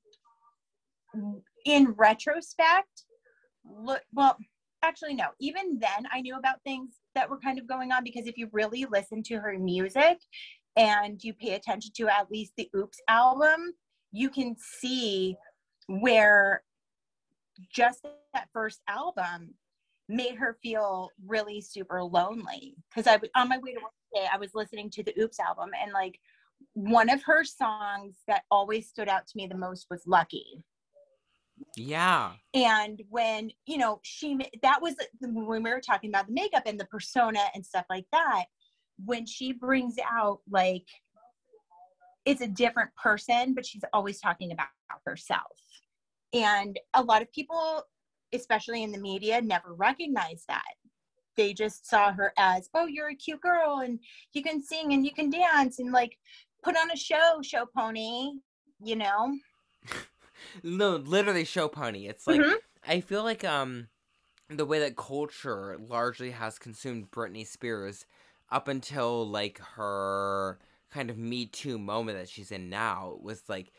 [1.65, 3.03] in retrospect
[3.65, 4.37] look well
[4.83, 5.27] actually no.
[5.39, 8.49] Even then i knew about things that were kind of going on because if you
[8.51, 10.17] really listen to her music
[10.75, 13.73] and you pay attention to at least the oops album
[14.11, 15.35] you can see
[15.87, 16.63] where
[17.71, 19.53] just that first album
[20.09, 22.75] made her feel really super lonely.
[22.89, 25.39] Because i was on my way to work today i was listening to the oops
[25.39, 26.19] album and like
[26.73, 30.63] one of her songs that always stood out to me the most was lucky.
[31.77, 32.31] Yeah.
[32.53, 36.79] and when you know she that was when we were talking about the makeup and
[36.79, 38.45] the persona and stuff like that
[39.05, 40.85] when she brings out like
[42.25, 44.67] it's a different person but she's always talking about
[45.05, 45.41] herself
[46.33, 47.85] and a lot of people
[48.33, 50.73] especially in the media, never recognized that.
[51.35, 53.99] They just saw her as, oh, you're a cute girl and
[54.33, 56.17] you can sing and you can dance and like
[56.63, 58.33] put on a show, show pony,
[58.83, 59.37] you know?
[60.63, 62.07] no, literally show pony.
[62.07, 62.55] It's like Mhm.
[62.85, 63.87] I feel like um
[64.49, 68.05] the way that culture largely has consumed Britney Spears
[68.51, 70.59] up until like her
[70.91, 73.73] kind of Me Too moment that she's in now was like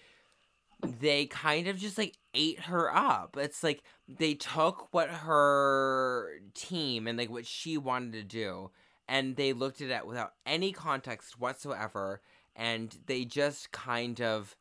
[1.00, 3.36] they kind of just like ate her up.
[3.38, 8.70] It's like they took what her team and like what she wanted to do
[9.08, 12.20] and they looked at it without any context whatsoever
[12.56, 14.56] and they just kind of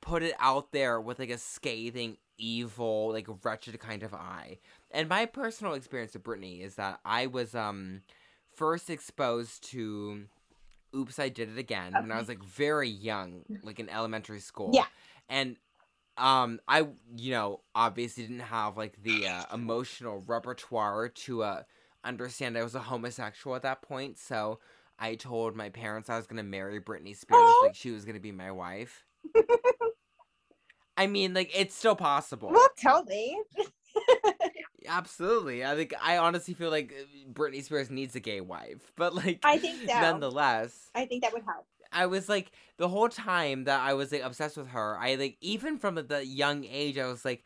[0.00, 4.58] put it out there with like a scathing evil like wretched kind of eye
[4.92, 8.00] and my personal experience with britney is that i was um
[8.54, 10.22] first exposed to
[10.94, 14.70] oops i did it again when i was like very young like in elementary school
[14.72, 14.86] Yeah.
[15.28, 15.56] and
[16.18, 21.62] um i you know obviously didn't have like the uh, emotional repertoire to uh
[22.04, 24.58] understand i was a homosexual at that point so
[24.98, 27.64] i told my parents i was gonna marry britney spears Aw.
[27.64, 29.04] like she was gonna be my wife
[30.96, 33.36] i mean like it's still possible Well, totally.
[34.86, 39.14] absolutely i think i honestly feel like uh, britney spears needs a gay wife but
[39.14, 40.00] like I think so.
[40.00, 41.66] nonetheless I think that would help.
[41.92, 44.98] I was like the whole time that I was like obsessed with her.
[44.98, 47.44] I like even from the young age, I was like,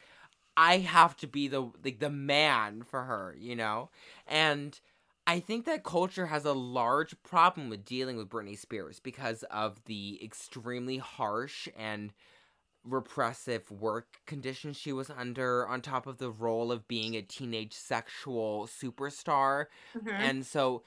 [0.57, 3.90] I have to be the like the man for her, you know.
[4.26, 4.78] And
[5.26, 9.84] I think that culture has a large problem with dealing with Britney Spears because of
[9.84, 12.12] the extremely harsh and
[12.84, 17.72] repressive work conditions she was under, on top of the role of being a teenage
[17.72, 19.66] sexual superstar.
[19.95, 20.32] Mhm.
[20.32, 20.82] And so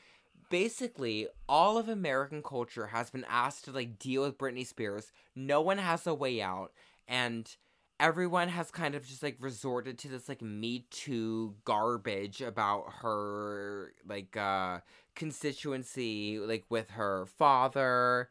[0.49, 5.11] basically all of American culture has been asked to like deal with Britney Spears.
[5.35, 6.71] No one has a way out
[7.07, 7.55] and
[7.99, 13.93] everyone has kind of just like resorted to this like me too garbage about her
[14.05, 14.79] like uh
[15.15, 18.29] constituency like with her father.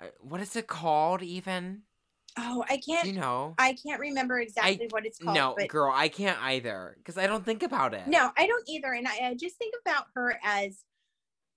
[0.00, 1.82] Uh, What is it called even?
[2.36, 3.06] Oh, I can't.
[3.06, 3.54] you know?
[3.58, 5.36] I can't remember exactly what it's called.
[5.36, 8.06] no, but girl, I can't either cuz I don't think about it.
[8.08, 8.92] No, I don't either.
[8.92, 10.84] And I, I just think about her as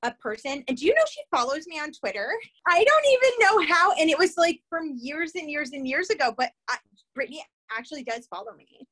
[0.04, 0.64] a person.
[0.68, 2.30] And do you know she follows me on Twitter?
[2.68, 3.94] I don't even know how.
[3.94, 6.34] And it was like from years and years and years ago.
[6.38, 6.78] But I,
[7.18, 7.40] Britney
[7.76, 8.88] actually does follow me.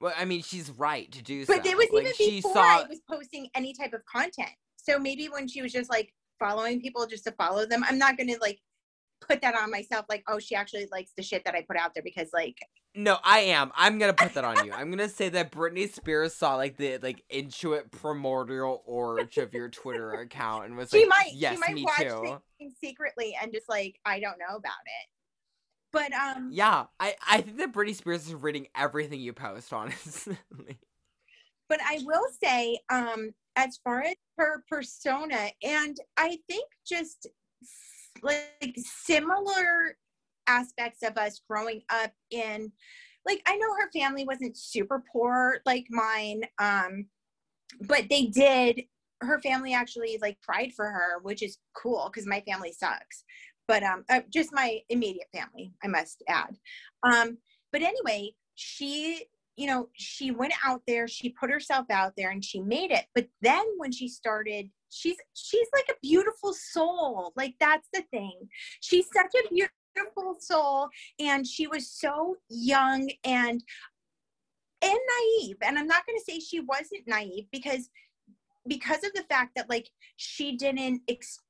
[0.00, 1.56] Well, I mean, she's right to do so.
[1.56, 4.50] But it was Like, even before saw I was posting any type of content.
[4.76, 8.16] So maybe when she was just like following people just to follow them, I'm not
[8.16, 8.60] going to like
[9.20, 10.06] put that on myself.
[10.08, 12.56] Like, oh, she actually likes the shit that I put out there because like
[12.94, 13.72] No, I am.
[13.76, 14.72] I'm gonna put that on you.
[14.72, 19.68] I'm gonna say that Britney Spears saw like the like intuit primordial orge of your
[19.68, 23.36] Twitter account and was she like, might "Yes, she might me watch too." things secretly
[23.40, 25.08] and just like I don't know about it.
[25.92, 29.72] But um Yeah, I I think that Britney Spears is reading everything you post.
[29.72, 30.36] Honestly,
[31.68, 37.26] but I will say um as far as her persona and I think just
[38.22, 39.96] like similar
[40.46, 42.72] aspects of us growing up in
[43.26, 47.06] like I know her family wasn't super poor like mine um
[47.82, 48.82] but they did
[49.20, 53.24] her family actually like cried for her which is cool because my family sucks.
[53.66, 56.56] But um uh, just my immediate family i must add.
[57.02, 57.38] Um
[57.72, 62.44] but anyway she you know she went out there she put herself out there and
[62.44, 63.04] she made it.
[63.14, 67.32] But then when she started she's she's like a beautiful soul.
[67.36, 68.48] Like that's the thing.
[68.80, 73.62] She's such a beautiful soul and she was so young and
[74.80, 74.98] and
[75.40, 75.56] naive.
[75.62, 77.90] And i'm not going to say she wasn't naive because
[78.68, 81.40] because of the fact that like she didn't ex-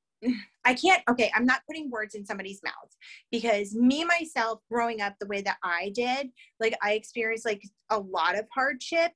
[0.64, 2.96] i can't okay i'm not putting words in somebody's mouth
[3.30, 6.28] because me myself growing up the way that i did
[6.60, 9.12] like i experienced like a lot of hardship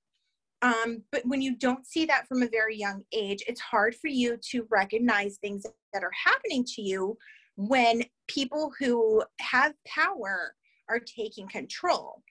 [0.63, 4.09] um, but when you don't see that from a very young age it's hard for
[4.09, 7.17] you to recognize things that are happening to you
[7.57, 10.55] when people who have power
[10.89, 12.23] are taking control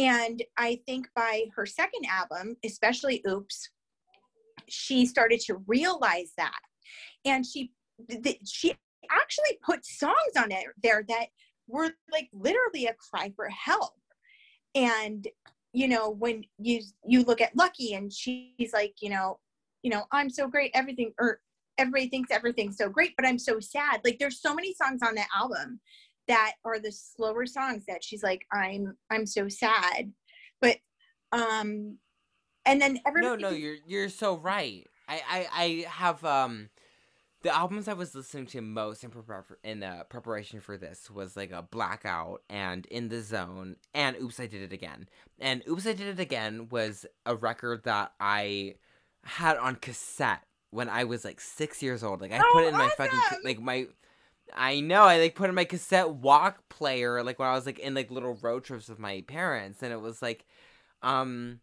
[0.00, 3.68] and I think by her second album, especially Oops,
[4.66, 6.58] she started to realize that.
[7.26, 7.70] And she
[8.46, 8.74] she
[9.10, 11.26] actually put songs on it there that
[11.68, 13.92] were like literally a cry for help.
[14.74, 15.28] And
[15.72, 19.38] you know, when you you look at Lucky and she's like, you know,
[19.82, 21.40] you know, I'm so great, everything or
[21.78, 24.00] everybody thinks everything's so great, but I'm so sad.
[24.04, 25.80] Like there's so many songs on that album
[26.28, 30.12] that are the slower songs that she's like i'm i'm so sad
[30.60, 30.76] but
[31.32, 31.98] um
[32.66, 34.86] and then no, no, you're you're so right.
[35.08, 36.68] I I I have um
[37.42, 41.36] the albums I was listening to most in, prepar- in uh, preparation for this was
[41.36, 45.08] like a Blackout and In the Zone and Oops I Did It Again.
[45.38, 48.74] And Oops I Did It Again was a record that I
[49.24, 52.20] had on cassette when I was like six years old.
[52.20, 53.86] Like I Oh, put it in my fucking like my.
[54.52, 57.78] I know I like put in my cassette walk player like when I was like
[57.78, 60.44] in like little road trips with my parents, and it was like,
[61.02, 61.60] um,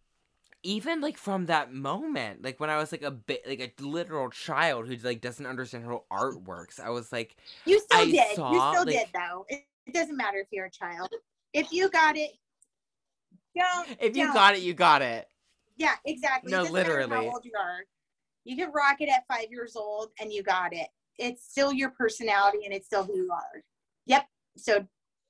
[0.68, 4.30] even like from that moment, like when I was like a bit like a literal
[4.30, 8.14] child who like doesn't understand how art works, I was like, You still I did.
[8.16, 9.46] you still like- did though.
[9.48, 11.10] It, it doesn't matter if you're a child.
[11.54, 12.32] If you got it,
[13.56, 13.88] don't.
[14.02, 14.34] if you don't.
[14.34, 15.28] got it, you got it.
[15.78, 16.52] Yeah, exactly.
[16.52, 17.16] No, It literally.
[17.16, 17.86] How old you are,
[18.44, 20.90] you can rock it at five years old, and you got it.
[21.18, 23.64] It's still your personality, and it's still who you are.
[24.08, 24.26] Yep.
[24.58, 24.86] So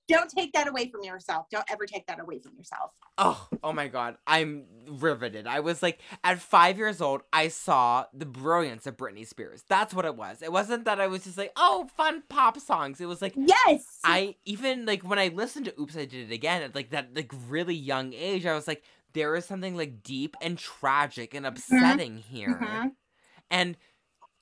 [0.08, 1.48] don't take that away from yourself.
[1.50, 2.92] Don't ever take that away from yourself.
[3.18, 5.48] Oh, oh my god, I'm riveted.
[5.48, 9.64] I was like, at five years old, I saw the brilliance of Britney Spears.
[9.68, 10.42] That's what it was.
[10.42, 13.02] It wasn't that I was just like, oh, fun pop songs.
[13.02, 14.00] It was like, Yes.
[14.04, 17.16] I even like when I listened to Oops, I Did It Again at like that
[17.16, 18.84] like really young age, I was like,
[19.14, 22.60] there is something like deep and tragic and upsetting here.
[22.62, 22.92] Mhm.
[23.50, 23.78] And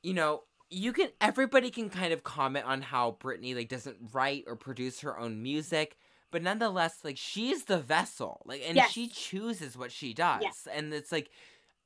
[0.04, 0.44] you know,
[0.76, 5.00] you can everybody can kind of comment on how Britney like doesn't write or produce
[5.02, 5.96] her own music,
[6.32, 8.42] but nonetheless, like she's the vessel.
[8.46, 8.92] Like and Yes.
[8.92, 10.42] she chooses what she does.
[10.42, 10.68] Yes.
[10.72, 11.30] And it's like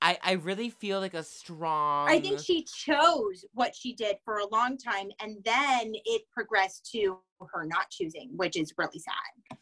[0.01, 4.37] I, I really feel like a strong I think she chose what she did for
[4.37, 7.19] a long time, and then it progressed to
[7.53, 9.57] her not choosing, which is really sad.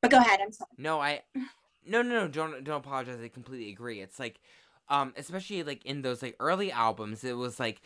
[0.00, 0.40] But go ahead.
[0.40, 0.70] I'm sorry.
[0.78, 1.22] No, I
[1.84, 3.18] no no no don't don't apologize.
[3.20, 4.00] I completely agree.
[4.00, 4.38] It's like
[4.90, 7.80] um especially like in those like early albums, it was like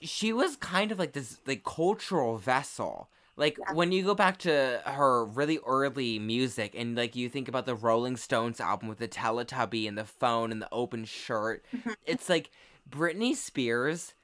[0.00, 3.08] she was kind of like this like cultural vessel.
[3.36, 3.72] Like Yeah.
[3.72, 7.74] when you go back to her really early music and like you think about the
[7.74, 11.94] Rolling Stones album with the Teletubby and the phone and the open shirt, Mhm.
[12.04, 12.50] it's like
[12.88, 14.14] Britney Spears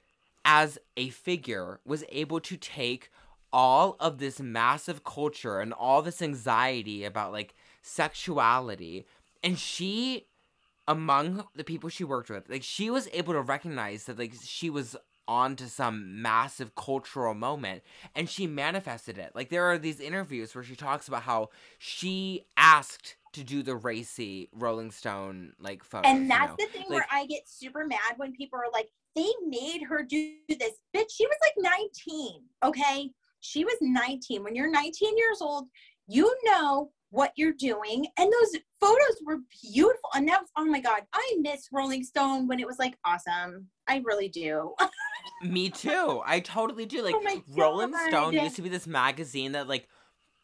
[0.45, 3.11] as a figure was able to take
[3.53, 9.05] all of this massive culture and all this anxiety about like sexuality
[9.43, 10.27] and she
[10.89, 14.69] among the people she worked with like she was able to recognize that like she
[14.69, 17.83] was on to some massive cultural moment
[18.15, 22.45] and she manifested it like there are these interviews where she talks about how she
[22.59, 26.57] asked to do the racy rolling stone like photos And you that's know?
[26.59, 30.03] the thing Like- where I get super mad when people are like, they made her
[30.05, 30.73] do this.
[30.95, 31.73] Bitch, she was like
[32.17, 32.43] 19.
[32.65, 33.11] Okay.
[33.41, 34.43] She was 19.
[34.45, 35.67] When you're 19 years old,
[36.07, 38.07] you know what you're doing.
[38.19, 39.39] And those photos were
[39.73, 40.11] beautiful.
[40.15, 43.69] And that was, oh my God, I miss Rolling Stone when it was like awesome.
[43.87, 44.75] I really do.
[45.43, 46.21] Me too.
[46.27, 47.03] I totally do.
[47.03, 49.89] Like Oh Rolling Stone used to be this magazine that like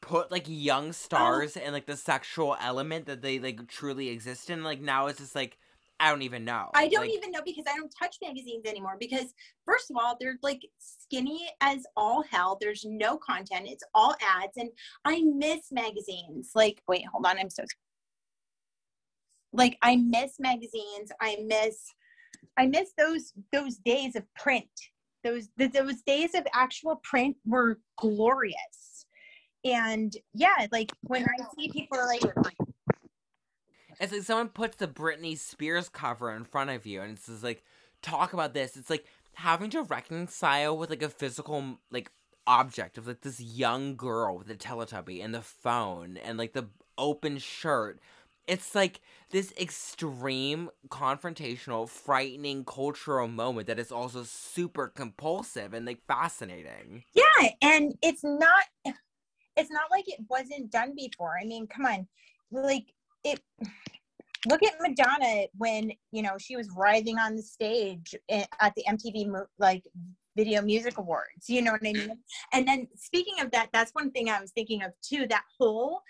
[0.00, 0.52] put like Oh.
[0.52, 4.62] young stars and like the sexual element that they like truly exist in.
[4.62, 5.58] Like now it's just like
[6.00, 6.70] I don't even know.
[6.74, 8.96] I don't Like, even know because I don't touch magazines anymore.
[8.98, 9.34] Because
[9.66, 12.56] first of all, they're like skinny as all hell.
[12.58, 13.68] There's no content.
[13.68, 14.70] It's all ads, and
[15.04, 16.52] I miss magazines.
[16.54, 17.38] Like, wait, hold on.
[17.38, 17.64] I'm so
[19.52, 21.12] like I miss magazines.
[21.20, 21.92] I miss
[22.58, 24.70] I miss those those days of print.
[25.22, 29.04] Those th- those days of actual print were glorious.
[29.64, 32.22] And yeah, like when I see people are like
[34.00, 37.44] It's like someone puts the Britney Spears cover in front of you and it's just
[37.44, 37.62] like
[38.00, 38.76] talk about this.
[38.76, 42.10] It's like having to reconcile with like a physical like
[42.46, 46.68] object of like this young girl with the Teletubby and the phone and like the
[46.96, 48.00] open shirt.
[48.46, 56.00] It's like this extreme confrontational, frightening cultural moment that is also super compulsive and like
[56.08, 57.04] fascinating.
[57.12, 58.64] yeah and it's not
[59.56, 62.06] it's not like it wasn't done before i mean come on
[62.50, 62.94] like
[63.24, 63.40] it
[64.48, 68.84] look at madonna when you know she was writhing on the stage eh, at the
[68.88, 69.84] mtv like
[70.36, 72.16] video music awards you know what i mean?
[72.52, 76.00] And then speaking of that that's one thing i was thinking of too that whole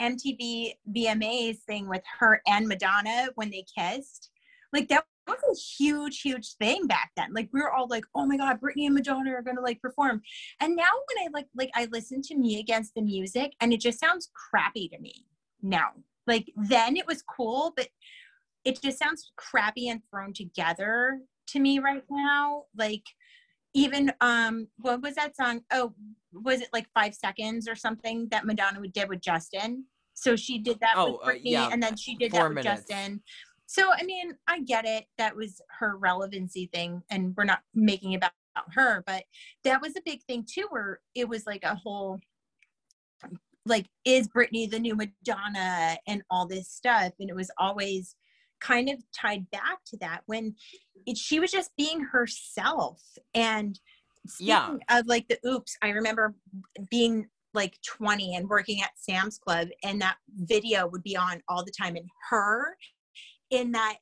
[0.00, 4.30] mtv vmas thing with her and madonna when they kissed
[4.72, 7.32] like that was a huge huge thing back then.
[7.32, 10.22] Like we were all like oh my god britney and madonna are gonna like perform.
[10.60, 13.80] And now when I like like I listen to me against the music and it
[13.80, 15.26] just sounds crappy to me
[15.62, 15.92] now.
[16.26, 17.88] Like then it was cool, but
[18.64, 22.64] it just sounds crappy and thrown together to me right now.
[22.76, 23.04] Like
[23.74, 25.60] even um what was that song?
[25.72, 25.94] Oh,
[26.32, 29.84] was it like five seconds or something that Madonna did with Justin?
[30.14, 32.48] So she did that Oh, with uh, Britney yeah, and then she did four that
[32.54, 32.88] with minutes.
[32.88, 33.22] Justin.
[33.66, 35.06] So I mean, I get it.
[35.18, 38.32] That was her relevancy thing, and we're not making it about
[38.74, 39.24] her, but
[39.64, 42.20] that was a big thing too, where it was like a whole
[43.66, 47.12] like, is Britney the new Madonna and all this stuff?
[47.18, 48.16] And it was always
[48.60, 50.54] kind of tied back to that when
[51.06, 53.02] it, she was just being herself
[53.34, 53.78] and
[54.40, 54.76] Yeah.
[54.88, 56.34] of like the oops i remember
[56.90, 61.62] being like 20 and working at sam's club and that video would be on all
[61.62, 62.76] the time and her
[63.50, 63.96] in that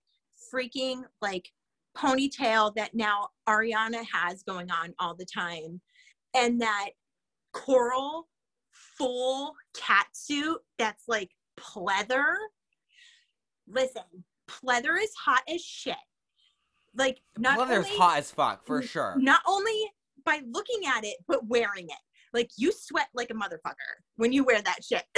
[0.52, 1.48] freaking like
[1.96, 5.80] ponytail that now ariana has going on all the time
[6.34, 6.90] and that
[7.52, 8.28] coral
[8.96, 12.34] full cat suit that's like pleather
[13.68, 14.02] listen
[14.48, 15.96] pleather is hot as shit
[16.94, 19.14] like not Pleather's only, hot as fuck for sure.
[19.18, 19.90] not only
[20.24, 22.00] by looking at it but wearing it
[22.32, 23.74] like you sweat like a motherfucker
[24.16, 25.04] when you wear that shit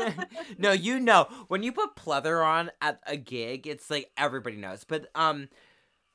[0.58, 4.84] no, you know when you put pleather on at a gig, it's like everybody knows.
[4.84, 5.48] But um,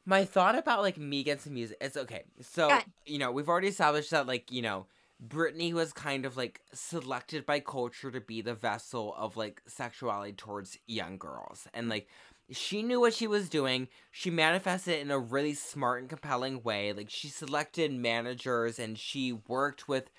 [0.05, 2.23] my thought about like me against the music is okay.
[2.41, 4.87] So you know we've already established that like you know
[5.25, 10.33] Britney was kind of like selected by culture to be the vessel of like sexuality
[10.33, 12.07] towards young girls, and like
[12.51, 13.87] she knew what she was doing.
[14.11, 16.93] She manifested it in a really smart and compelling way.
[16.93, 20.09] Like she selected managers and she worked with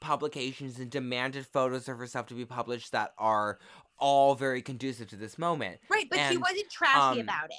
[0.00, 3.58] publications and demanded photos of herself to be published that are
[3.98, 5.78] all very conducive to this moment.
[5.88, 7.56] right but she wasn't trashy um, about it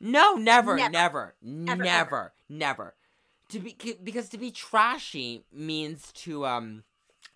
[0.00, 0.90] No, never, Never.
[0.90, 1.34] never,
[1.68, 2.94] Ever, never, never.
[3.50, 6.84] To be because to be trashy means to um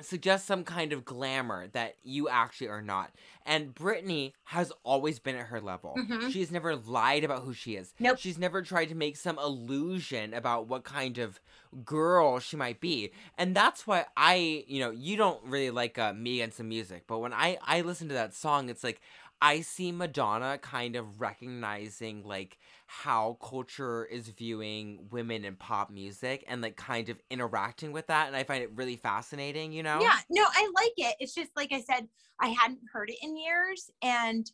[0.01, 3.13] suggest some kind of glamour that you actually are not.
[3.47, 5.95] And Britney has always been at her level.
[5.97, 6.33] Mhm.
[6.33, 7.95] She's never lied about who she is.
[8.01, 8.19] Nope.
[8.19, 11.39] She's never tried to make some illusion about what kind of
[11.85, 13.13] girl she might be.
[13.39, 17.05] And that's why I, you know, you don't really like uh, me and some music,
[17.07, 19.01] but when I I listen to that song, it's like
[19.41, 26.45] I see Madonna kind of recognizing like how culture is viewing women in pop music
[26.47, 30.01] and like kind of interacting with that and I find it really fascinating, you know?
[30.01, 31.17] Yeah, no, I like it.
[31.19, 32.09] It's just like I said,
[32.41, 34.51] I hadn't heard it in years and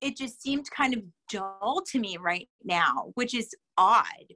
[0.00, 4.34] it just seemed kind of dull to me right now, which is odd.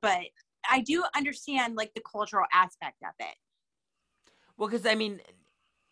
[0.00, 0.26] But
[0.68, 3.34] I do understand like the cultural aspect of it.
[4.56, 5.20] Well, because I mean,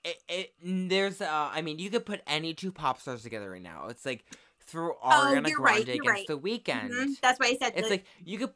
[0.04, 3.62] it, it there's uh, I mean, you could put any two pop stars together right
[3.62, 3.86] now.
[3.88, 4.24] It's like
[4.68, 6.26] through Ariana Oh, you're right, against right.
[6.26, 6.90] The Weeknd.
[6.90, 8.54] Mhm, That's why I said It's the- like you could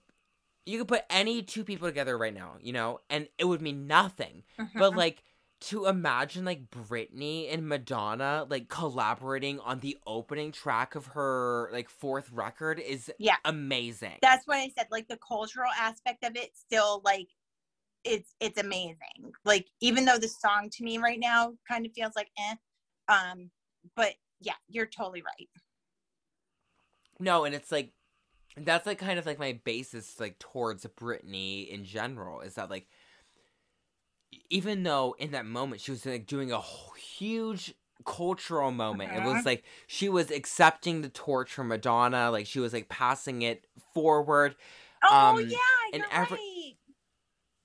[0.65, 3.89] you could put any two people together right now, you know, and it would mean
[3.89, 4.45] nothing.
[4.77, 4.97] But Mhm.
[4.97, 5.25] like
[5.63, 11.89] to imagine like Britney and Madonna like collaborating on the opening track of her like
[11.89, 13.37] fourth record is Yeah.
[13.45, 14.19] amazing.
[14.23, 17.29] that's why I said like the cultural aspect of it still like
[18.05, 19.33] it's it's amazing.
[19.45, 22.55] Like even though the song to me right now kind of feels like eh,
[23.09, 23.51] um,
[23.97, 25.49] but yeah, you're totally right.
[27.23, 27.93] No, and it's like
[28.57, 32.87] that's like kind of like my basis like towards Britney in general is that like
[34.51, 36.61] even though in that moment she was like doing a
[36.99, 39.35] huge cultural moment it Uh-huh.
[39.35, 43.67] was like she was accepting the torch from Madonna like she was like passing it
[43.95, 44.57] forward
[45.05, 45.57] Oh Um, yeah,
[45.95, 46.77] and every-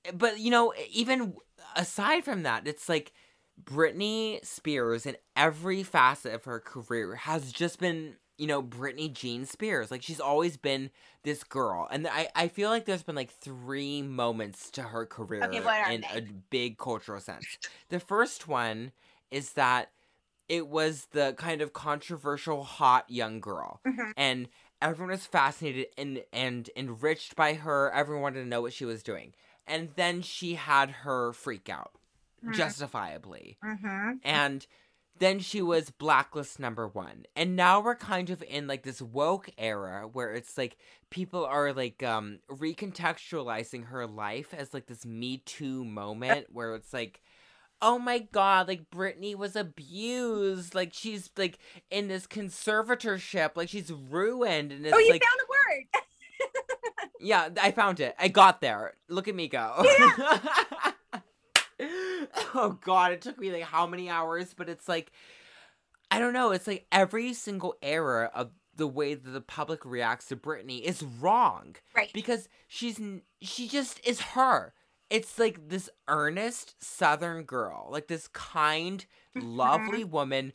[0.05, 0.17] right.
[0.17, 1.35] but you know even
[1.75, 3.13] aside from that it's like
[3.61, 9.45] Britney Spears in every facet of her career has just been you know Britney Jean
[9.45, 10.89] Spears like she's always been
[11.23, 15.43] this girl and I I feel like there's been like three moments to her career
[15.45, 15.61] Okay,
[15.91, 16.17] in they?
[16.17, 17.57] a big cultural sense
[17.89, 18.91] the first one
[19.31, 19.91] is that
[20.49, 24.13] it was the kind of controversial hot young girl Mhm.
[24.15, 24.47] and
[24.81, 29.03] everyone was fascinated and and enriched by her everyone wanted to know what she was
[29.03, 29.33] doing
[29.67, 31.91] and then she had her freak out
[32.41, 32.53] Mhm.
[32.53, 34.19] justifiably Mhm.
[34.23, 34.67] and
[35.19, 39.49] then she was blacklist number one and now we're kind of in like this woke
[39.57, 40.77] era where it's like
[41.09, 46.93] people are like um recontextualizing her life as like this me too moment where it's
[46.93, 47.21] like
[47.81, 51.59] oh my god like Britney was abused like she's like
[51.91, 56.03] in this conservatorship like she's ruined and it's Oh, you like found the word.
[57.19, 58.15] yeah, I found it.
[58.19, 58.93] I got there.
[59.09, 59.85] Look at me go.
[62.55, 65.11] oh god, it took me like how many hours, but it's like
[66.09, 70.27] I don't know, it's like every single era of the way that the public reacts
[70.27, 72.11] to Britney is wrong Right.
[72.13, 72.99] because she's
[73.41, 74.73] she just is her.
[75.09, 79.05] It's like this earnest southern girl, like this kind,
[79.35, 80.53] lovely woman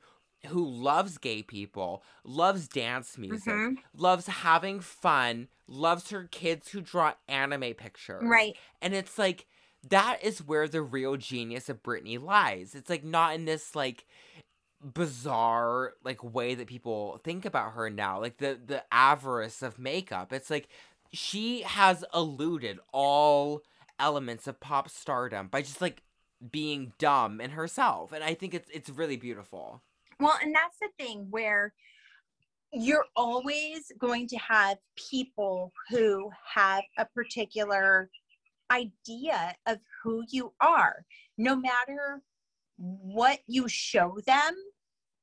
[0.48, 3.76] who loves gay people, loves dance music, Mhm.
[3.96, 8.22] loves having fun, loves her kids who draw anime pictures.
[8.24, 8.56] Right.
[8.82, 9.46] And it's like
[9.88, 12.74] that is where the real genius of Britney lies.
[12.74, 14.04] It's like not in this like
[14.82, 20.32] bizarre like way that people think about her now, like the the artifice of makeup.
[20.32, 20.68] It's like
[21.12, 23.62] she has eluded all
[23.98, 26.02] elements of pop stardom by just like
[26.50, 28.12] being dumb in herself.
[28.12, 29.82] And I think it's it's really beautiful.
[30.20, 31.72] Well, and that's the thing where
[32.72, 38.08] you're always going to have people who have a particular
[38.72, 41.04] idea of who you are.
[41.38, 42.22] No matter
[42.76, 44.54] what you show them,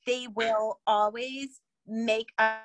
[0.05, 2.61] they will always make up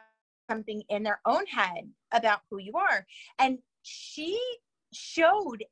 [0.51, 3.07] something in their own head about who you are.
[3.39, 4.39] And she
[4.93, 5.64] showed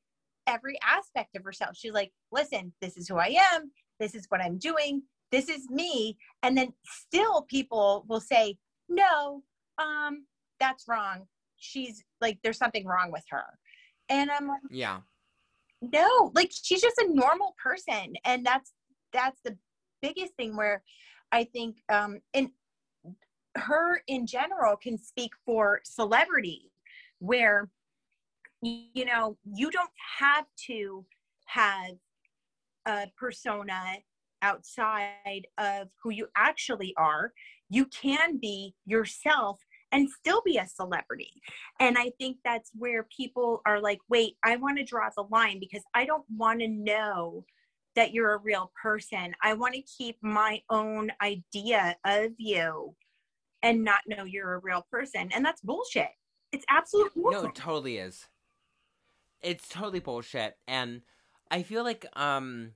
[0.46, 1.76] every aspect of herself.
[1.76, 3.70] She's like, listen, this is who I am.
[4.00, 5.02] This is what I'm doing.
[5.30, 6.16] This is me.
[6.42, 8.56] And then still people will say,
[8.88, 9.42] no,
[9.78, 10.26] um,
[10.58, 11.26] that's wrong.
[11.56, 13.44] She's like, there's something wrong with her.
[14.12, 15.00] And I'm like, Yeah.
[15.80, 18.12] no, like she's just a normal person.
[18.24, 18.72] And that's,
[19.12, 19.56] that's the
[20.02, 20.84] biggest thing where
[21.32, 22.50] I think, um, and
[23.56, 26.70] her in general can speak for celebrity
[27.20, 27.70] where,
[28.60, 31.06] you know, you don't have to
[31.46, 31.96] have
[32.86, 33.82] a persona
[34.42, 37.32] outside of who you actually are.
[37.70, 39.60] You can be yourself
[39.92, 41.30] and still be a celebrity.
[41.78, 45.60] And I think that's where people are like, wait, I want to draw the line
[45.60, 47.44] because I don't want to know
[47.94, 49.34] that you're a real person.
[49.42, 52.94] I want to keep my own idea of you
[53.62, 55.28] and not know you're a real person.
[55.34, 56.08] And that's bullshit.
[56.52, 58.28] It's absolute No, it totally is.
[59.40, 61.02] It's totally bullshit, and
[61.50, 62.74] I feel like um,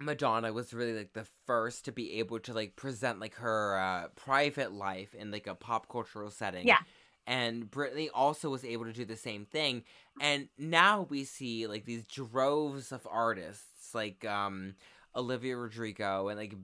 [0.00, 4.08] Madonna was really like the first to be able to like present like her uh,
[4.14, 6.66] private life in like a pop cultural setting.
[6.66, 6.78] Yeah.
[7.26, 9.84] And Britney also was able to do the same thing,
[10.18, 14.76] and now we see like these droves of artists like um,
[15.14, 16.54] Olivia Rodrigo and like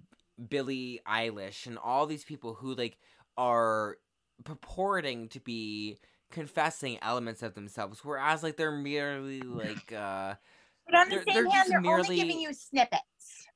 [0.49, 2.97] Billie Eilish and all these people who like
[3.37, 3.99] are
[4.45, 5.99] purporting to be
[6.31, 10.35] confessing elements of themselves, whereas like they're merely like uh
[10.87, 13.47] but on the they're- same they're hand, they're merely- only giving you snippets.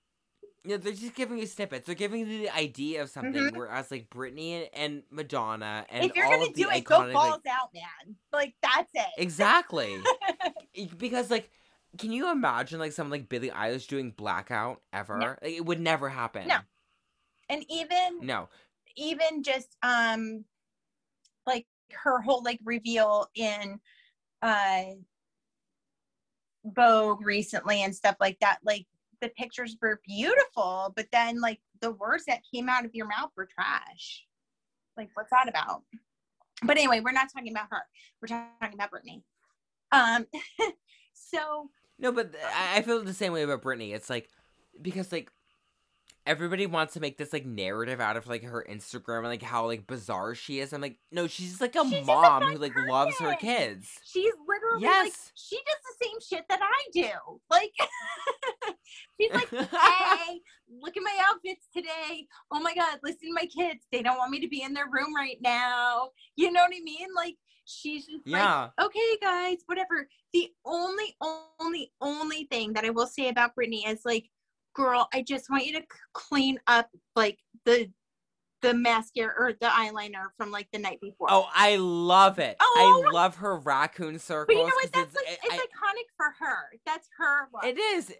[0.64, 1.86] Yeah, they're just giving you snippets.
[1.86, 3.56] They're giving you the idea of something, Mhm.
[3.56, 7.00] whereas like Britney and Madonna and if you're all gonna of the do it, go
[7.00, 8.16] iconic balls like, out, man.
[8.32, 9.06] Like that's it.
[9.16, 10.02] exactly
[10.98, 11.50] because like.
[11.96, 15.38] Can you imagine like someone like Billie Eilish doing blackout ever?
[15.42, 16.46] Like, it would never happen.
[16.46, 16.58] No.
[17.48, 18.50] and even No.
[18.94, 20.44] even just um
[21.46, 23.80] like her whole like reveal in
[24.42, 24.82] uh
[26.64, 28.86] Vogue recently and stuff like that, like
[29.20, 33.30] the pictures were beautiful, but then like the words that came out of your mouth
[33.36, 34.24] were trash.
[34.96, 35.82] Like what's that about?
[36.62, 37.82] But anyway, we're not talking about her.
[38.20, 39.22] We're talking about Britney.
[39.92, 40.26] Um
[41.12, 43.94] so No, but I feel the same way about Britney.
[43.94, 44.28] It's like
[44.80, 45.30] because like
[46.28, 49.66] everybody wants to make this like narrative out of like her Instagram and like how
[49.66, 50.72] like bizarre she is.
[50.74, 53.88] I'm like, no, she's like a She's mom who like loves her kids.
[54.04, 57.08] she's literally like she does the same shit that I do.
[57.50, 57.72] Like
[59.20, 60.40] she's like hey,
[60.82, 62.26] look at my outfits today.
[62.52, 63.86] Oh my God, listen to my kids.
[63.90, 66.10] They don't want me to be in their room right now.
[66.36, 67.08] You know what I mean?
[67.16, 68.68] Like, she's just yeah.
[68.78, 70.08] like, okay, guys, whatever.
[70.32, 71.16] The only,
[71.60, 74.28] only, only thing that I will say about Britney is like,
[74.74, 77.90] girl, I just want you to clean up like the
[78.60, 81.28] the mascara or the eyeliner from like the night before.
[81.30, 82.56] Oh, I love it.
[82.60, 84.46] Oh, I love her raccoon circles.
[84.48, 84.92] but you know what?
[84.92, 86.56] That's like, it's, it's I- iconic for her.
[86.84, 87.48] That's her.
[87.52, 87.64] Look.
[87.64, 88.10] it is.
[88.10, 88.18] It-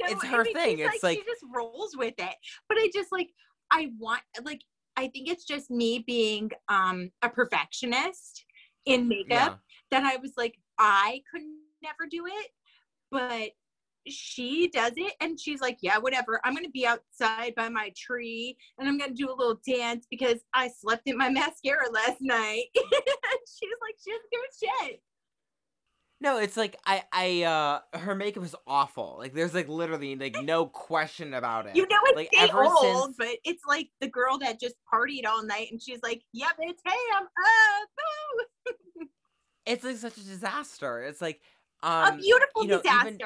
[0.00, 0.78] So, it's I her mean, thing.
[0.80, 2.34] It's like, she just rolls with it.
[2.68, 3.30] But I just like
[3.70, 4.60] I want like
[4.96, 8.44] I think it's just me being um a perfectionist
[8.84, 9.54] in makeup yeah.
[9.90, 11.42] that I was like I could
[11.82, 12.50] never do it,
[13.10, 13.50] but
[14.06, 18.56] she does it and she's like yeah whatever i'm gonna be outside by my tree
[18.78, 22.64] and i'm gonna do a little dance because i slept in my mascara last night
[22.74, 25.02] she's like she doesn't give a shit
[26.20, 29.14] No, it's like I, I, uh, her makeup is awful.
[29.18, 31.76] Like, there's like literally like no question about it.
[31.76, 35.26] You know it's like ever old, since but it's like the girl that just partied
[35.26, 38.68] all night and she's like, "Yep, it's hey, I'm up,
[39.66, 41.02] it's like such a disaster.
[41.04, 41.40] It's like,
[41.84, 43.18] a um, beautiful you know, disaster." even-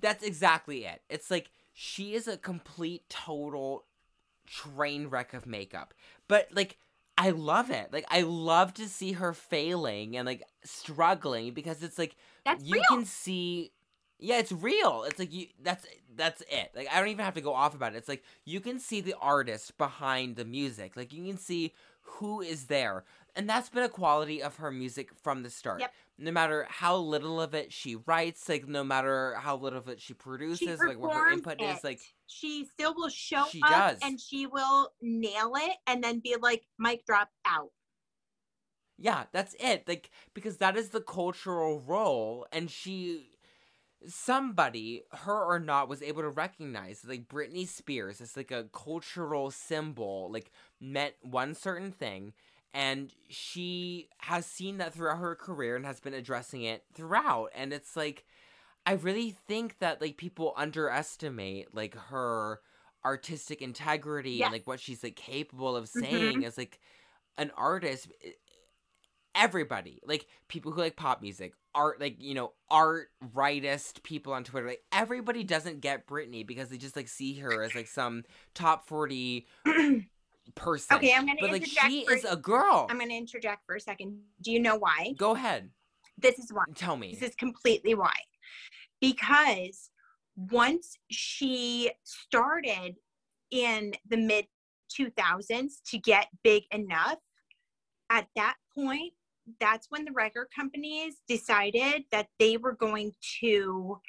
[0.00, 1.02] that's exactly it.
[1.08, 3.84] It's like she is a complete total
[4.46, 5.94] train wreck of makeup.
[6.28, 6.78] But like
[7.18, 7.92] I love it.
[7.92, 12.74] Like I love to see her failing and like struggling because it's like That's you
[12.74, 12.84] real.
[12.88, 13.72] can see
[14.18, 15.04] yeah, it's real.
[15.06, 16.70] It's like you that's that's it.
[16.74, 17.98] Like I don't even have to go off about it.
[17.98, 20.96] It's like you can see the artist behind the music.
[20.96, 23.04] Like you can see who is there.
[23.34, 25.80] And that's been a quality of her music from the start.
[25.80, 25.92] Yep.
[26.18, 30.00] No matter how little of it she writes, like no matter how little of it
[30.00, 31.64] she produces, she like what her input it.
[31.76, 33.98] is, like she still will show She up does.
[34.02, 37.70] and she will nail it and then be like, "Mic drop out."
[38.98, 39.86] yeah, that's it.
[39.86, 43.30] Like because that is the cultural role and she
[44.06, 49.50] somebody, her or not, was able to recognize like Britney Spears is like a cultural
[49.50, 50.50] symbol, like
[50.80, 52.32] meant one certain thing,
[52.76, 57.48] and she has seen that throughout her career and has been addressing it throughout.
[57.54, 58.26] And it's like,
[58.84, 62.60] I really think that like people underestimate like her
[63.02, 64.46] artistic integrity Yes.
[64.46, 66.00] and like what she's like capable of Mhm.
[66.02, 66.78] saying as like
[67.38, 68.08] an artist
[69.34, 74.44] everybody like people who like pop music art like you know art rightist people on
[74.44, 78.24] twitter like everybody doesn't get britney because they just like see her as like some
[78.54, 79.46] top 40
[80.54, 83.64] person Okay, I'm gonna but like she for- is a girl I'm going to interject
[83.66, 84.18] for a second.
[84.42, 85.12] Do you know why?
[85.16, 85.70] go ahead
[86.18, 86.64] This is why.
[86.74, 88.14] tell me This is completely why.
[89.00, 89.90] Because
[90.36, 92.96] once she started
[93.50, 94.46] in the mid
[94.98, 97.18] 2000s to get big enough,
[98.10, 99.12] at that point,
[99.60, 104.00] that's when the record companies decided that they were going to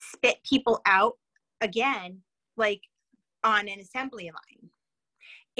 [0.00, 1.14] spit people out
[1.60, 2.18] again,
[2.56, 2.80] like
[3.44, 4.59] on an assembly line.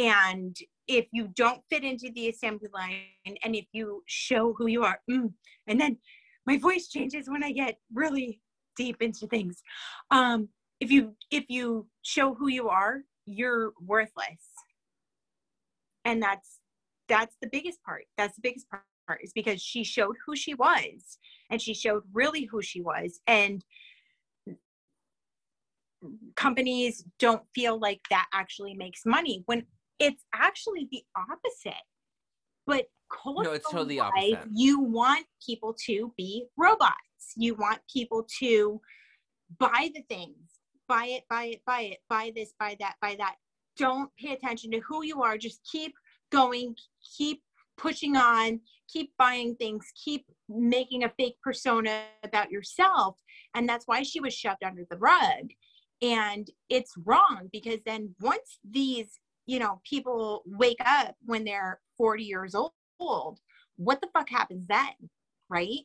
[0.01, 0.57] And
[0.89, 4.99] if you don't fit into the assembly line and if you show who you are,
[5.11, 5.31] mm,
[5.67, 5.99] and then
[6.47, 8.41] my voice changes when I get really
[8.77, 9.63] deep into things.
[10.11, 10.49] Um,
[10.81, 14.41] if you if you show who you are, you're worthless.
[16.07, 16.61] And that's
[17.09, 18.05] that's the biggest part.
[18.17, 18.85] That's the biggest part
[19.23, 21.19] is because she showed who she was
[21.51, 23.65] and she showed really who she was and
[26.37, 29.67] companies don't feel like that actually makes money when
[30.01, 31.85] it's actually the opposite.
[32.67, 32.87] But
[33.45, 34.51] No, it's totally culturally, opposite.
[34.55, 36.95] You want people to be robots.
[37.37, 38.81] You want people to
[39.59, 43.37] buy the things, buy it, buy it, buy it, buy this, buy that, buy that.
[43.77, 45.37] Don't pay attention to who you are.
[45.37, 45.95] Just keep
[46.33, 46.75] going,
[47.17, 47.43] keep
[47.77, 48.61] pushing on,
[48.93, 53.17] keep buying things, keep making a fake persona about yourself.
[53.55, 55.51] And that's why she was shoved under the rug.
[56.03, 59.19] And it's wrong because then once these,
[59.51, 63.41] you know, people wake up when they're 40 years old,
[63.77, 65.11] what the fuck happens then?
[65.49, 65.81] Right?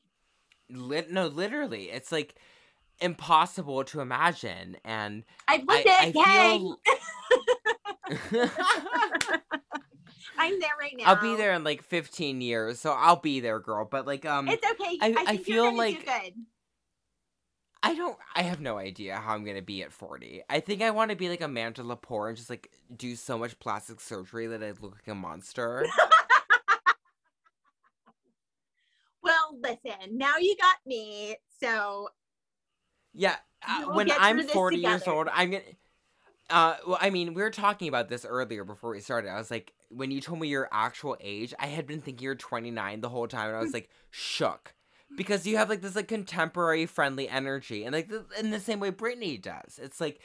[0.70, 2.36] Lit- no literally it's like
[3.02, 6.16] impossible to imagine and I've lived I, it.
[6.16, 6.80] I feel...
[10.38, 11.06] I'm there right now.
[11.06, 13.88] I'll be there in like 15 years, so I'll be there, girl.
[13.90, 14.98] But like, um, It's okay.
[15.02, 16.34] I- I, I feel like- good.
[17.86, 20.42] I don't, I have no idea how I'm gonna be at 40.
[20.50, 23.60] I think I want to be like Amanda Lepore and just like do so much
[23.60, 25.86] plastic surgery that I look like a monster.
[29.26, 31.36] Well, listen, now you got me.
[31.60, 32.10] So
[33.12, 35.64] yeah, uh, when I'm through this 40 years old, I'm gonna.
[36.48, 39.32] Uh, well, I mean, we were talking about this earlier before we started.
[39.32, 42.36] I was like, when you told me your actual age, I had been thinking you're
[42.36, 44.75] 29 the whole time, and I was like shook
[45.16, 48.80] because you have like this like contemporary friendly energy, and like the, in the same
[48.80, 49.80] way Britney does.
[49.82, 50.20] It's like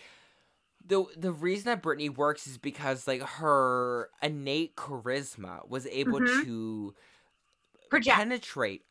[0.87, 6.45] the the reason that Britney works is because like her innate charisma was able Mhm.
[6.45, 6.95] to
[7.91, 8.17] project.
[8.17, 8.85] penetrate.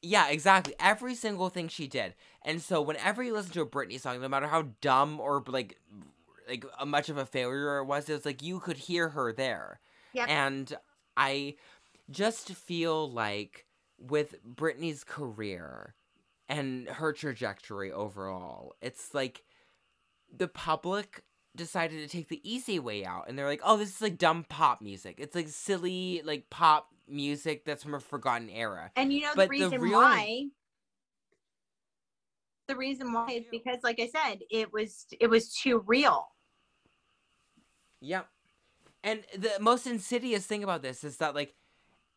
[0.00, 0.74] Yeah, exactly.
[0.78, 2.14] Every single thing she did.
[2.42, 5.78] And so whenever you listen to a Britney song, no matter how dumb or like
[6.48, 9.80] like much of a failure it was, it was like you could hear her there.
[10.14, 10.28] Yep.
[10.30, 10.76] And
[11.16, 11.56] I
[12.10, 13.66] just feel like
[13.98, 15.94] with Britney's career
[16.48, 19.44] and her trajectory overall, it's like
[20.34, 21.22] the public
[21.56, 24.44] decided to take the easy way out and they're like, "Oh, this is like dumb
[24.48, 25.16] pop music.
[25.18, 29.50] It's like silly like pop music that's from a forgotten era." And you know But
[29.50, 30.44] the the reason real- why?
[32.68, 36.28] The reason why is because, like I said, it was it was too real.
[38.00, 38.28] Yep.
[39.02, 41.54] And the most insidious thing about this is that like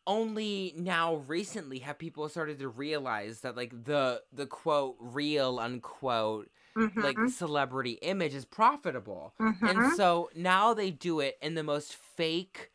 [0.06, 6.50] only now recently have people started to realize that like the the quote real unquote
[6.98, 9.34] like Mhm, celebrity image is profitable.
[9.38, 9.62] mhm.
[9.64, 12.70] And so now they do it in the most fake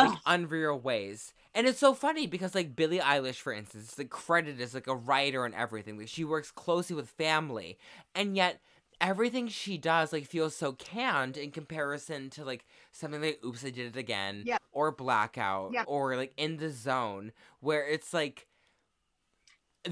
[0.00, 1.34] like unreal ways.
[1.54, 4.86] And it's so funny because like Billie Eilish, for instance, is like credited as like
[4.86, 5.98] a writer and everything.
[5.98, 7.78] Like she works closely with family.
[8.14, 8.60] And yet
[9.02, 13.70] everything she does like feels so canned in comparison to like something like Oops I
[13.70, 18.46] Did It Again or Blackout or like In the Zone, where it's like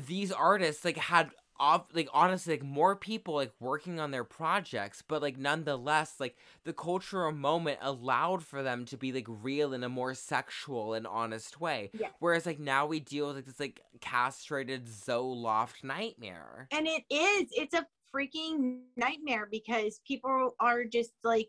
[0.06, 5.02] these artists like had off like honestly like more people like working on their projects
[5.06, 6.34] but like nonetheless like
[6.64, 11.06] the cultural moment allowed for them to be like real in a more sexual and
[11.06, 11.90] honest way.
[11.92, 12.08] Yeah.
[12.18, 16.66] whereas like now we deal with like this like castrated zoloft nightmare.
[16.72, 21.48] And it is it's a freaking nightmare because people are just like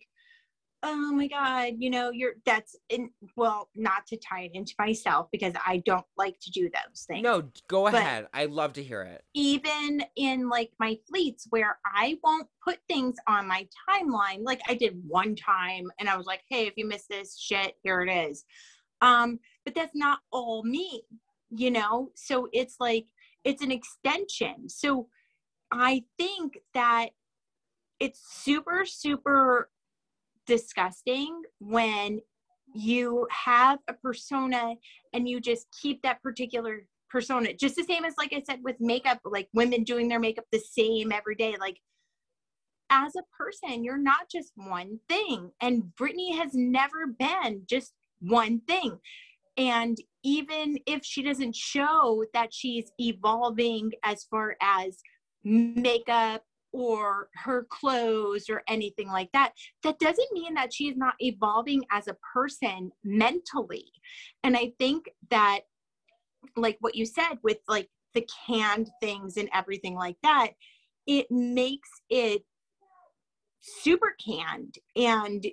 [0.84, 5.28] oh my god you know you're that's in well not to tie it into myself
[5.32, 8.28] because i don't like to do those things No, go But- ahead.
[8.34, 9.24] I love to hear it.
[9.36, 14.40] even in like my fleets where I won't put things on my timeline.
[14.44, 17.76] Like I did one time and I was like, hey, if you miss this shit,
[17.84, 18.44] here it is.
[19.02, 21.04] Um, but that's not all me,
[21.52, 22.12] you know?
[22.16, 23.06] So it's like
[23.44, 24.68] it's an extension.
[24.70, 25.08] So
[25.72, 27.10] I think that
[28.00, 29.70] it's super, super
[30.48, 32.20] disgusting when
[32.74, 34.76] you have a persona
[35.14, 37.54] and you just keep that particular persona.
[37.54, 40.60] Just the same as like i said with makeup like women doing their makeup the
[40.60, 41.56] same every day.
[41.60, 41.78] Like
[42.90, 45.52] as a person you're not just one thing.
[45.62, 48.98] And Britney has never been just one thing.
[49.58, 54.98] And even if she doesn't show that she's evolving as far as
[55.44, 59.52] makeup or her clothes or anything like that
[59.84, 63.92] that doesn't mean that she's not evolving as a person mentally.
[64.44, 65.62] And i think that
[66.56, 70.52] like what you said with like the canned things and everything like that
[71.08, 72.44] it makes it
[73.60, 75.46] super canned and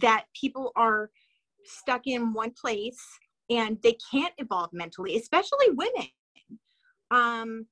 [0.00, 1.10] that people are
[1.64, 3.00] stuck in one place
[3.50, 6.08] and they can't evolve mentally especially women.
[7.10, 7.66] Um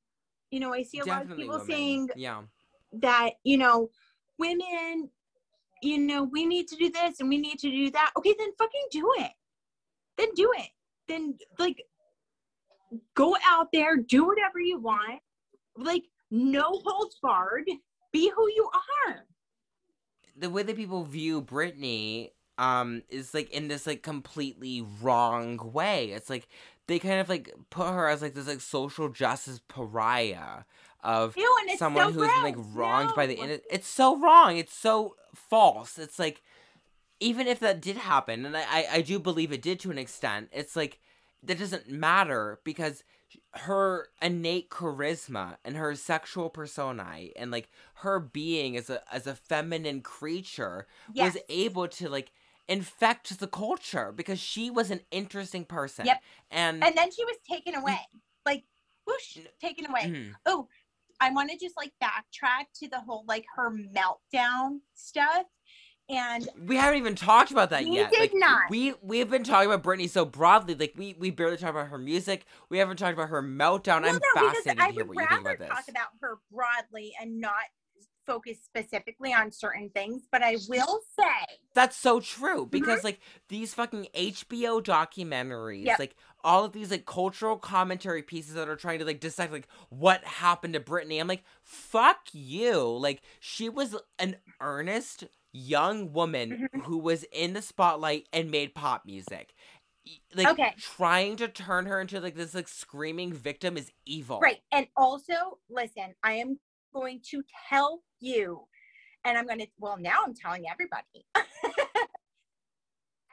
[0.55, 1.67] you know i see a lot of people women.
[1.67, 2.43] saying Yeah.
[2.93, 3.91] that you know
[4.39, 5.11] women
[5.83, 8.51] you know we need to do this and we need to do that okay then
[8.57, 9.33] fucking do it
[10.17, 10.69] then do it
[11.09, 11.83] then like
[13.15, 15.21] go out there do whatever you want
[15.77, 17.69] like no holds barred
[18.13, 18.71] be who you
[19.09, 19.27] are
[20.37, 26.11] the way that people view Britney um is like in this like completely wrong way.
[26.11, 26.47] It's like
[26.87, 30.65] they kind of like put her as like this like social justice pariah
[31.03, 33.59] of Ew, someone so who's been like wronged by the No.
[33.71, 34.57] It's so wrong.
[34.57, 35.99] It's so false.
[35.99, 36.43] It's like
[37.21, 39.99] even if that did happen, and I, I I do believe it did to an
[39.99, 40.49] extent.
[40.53, 41.01] It's like
[41.43, 43.05] that doesn't matter because
[43.53, 49.35] her innate charisma and her sexual personae and like her being as a as a
[49.35, 51.35] feminine creature yes.
[51.35, 52.33] was able to like
[52.69, 56.07] infect the culture because she was an interesting person.
[56.07, 56.23] Yep.
[56.51, 57.99] And, and then she was taken away
[58.47, 58.65] like
[59.07, 60.33] whoosh taken away Mhm.
[60.47, 60.67] oh
[61.21, 65.45] i want to just like backtrack to the whole like her meltdown stuff
[66.09, 68.11] and we haven't even talked about that We yet.
[68.11, 68.63] did like, not.
[68.69, 70.75] We we've been talking about Britney so broadly.
[70.75, 72.45] Like we we barely talked about her music.
[72.69, 74.03] We haven't talked about her meltdown.
[74.03, 75.69] Well, I'm no, fascinated to hear what you think rather about this.
[75.71, 77.55] talk about her broadly and not
[78.27, 80.23] focus specifically on certain things.
[80.31, 85.87] But I will say, That's so true because like these fucking HBO documentaries, Mm-hmm.
[85.87, 85.99] Yep.
[85.99, 89.69] like all of these like cultural commentary pieces that are trying to like dissect like
[89.91, 91.21] what happened to Britney.
[91.21, 92.81] I'm like, fuck you.
[92.99, 96.81] Like she was an earnest young woman Mm-hmm.
[96.81, 99.55] who was in the spotlight and made pop music.
[100.35, 100.75] Like Okay.
[100.79, 104.39] trying to turn her into like this like screaming victim is evil.
[104.41, 104.59] right.
[104.73, 106.59] And also, listen, I am
[106.93, 108.63] going to tell you,
[109.25, 111.27] and I'm going to, well, now I'm telling everybody.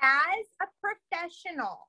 [0.02, 1.80] As a professional,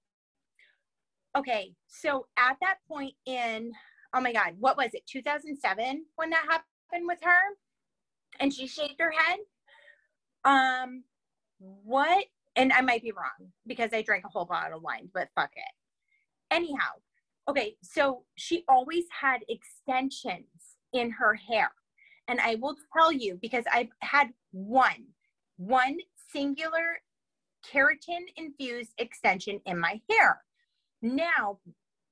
[1.37, 3.73] okay, so at that point in,
[4.15, 7.41] oh my God, what was it, 2007 when that happened with her?
[8.41, 9.39] And she shaved her head?
[10.45, 11.05] Um,
[11.59, 12.25] what?
[12.57, 15.51] And I might be wrong because I drank a whole bottle of wine, but fuck
[15.57, 16.55] it.
[16.55, 16.91] Anyhow,
[17.49, 21.71] okay, so she always had extensions in her hair.
[22.33, 25.05] And I will tell you because I've had one,
[25.59, 25.99] one
[26.33, 26.99] singular
[27.71, 30.41] keratin infused extension in my hair.
[31.03, 31.59] Now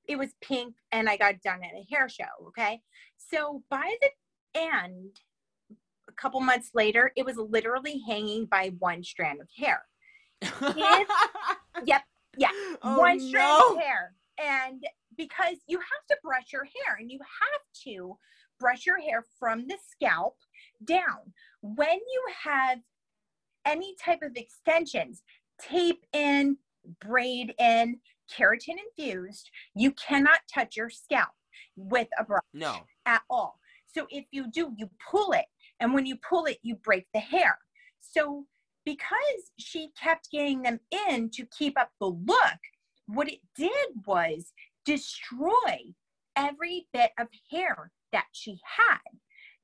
[0.07, 2.49] it was pink and I got done at a hair show.
[2.49, 2.81] Okay.
[3.17, 5.21] So by the end,
[6.07, 9.81] a couple months later, it was literally hanging by one strand of hair.
[11.83, 12.03] Yep.
[12.37, 12.51] Yeah.
[12.83, 13.73] Oh, one strand no.
[13.73, 14.13] of hair.
[14.39, 14.85] And
[15.17, 18.19] because you have to brush your hair and you have to
[18.61, 20.37] brush your hair from the scalp
[20.85, 21.33] down.
[21.61, 22.79] When you have
[23.65, 25.23] any type of extensions,
[25.59, 26.57] tape in,
[27.01, 27.97] braid in,
[28.31, 31.31] keratin infused, you cannot touch your scalp
[31.75, 32.77] with a brush No.
[33.05, 33.59] at all.
[33.87, 35.45] So if you do, you pull it.
[35.79, 37.57] And when you pull it, you break the hair.
[37.99, 38.45] So
[38.85, 40.79] because she kept getting them
[41.09, 42.59] in to keep up the look,
[43.07, 44.53] what it did was
[44.85, 45.93] destroy
[46.35, 48.99] every bit of hair that she had.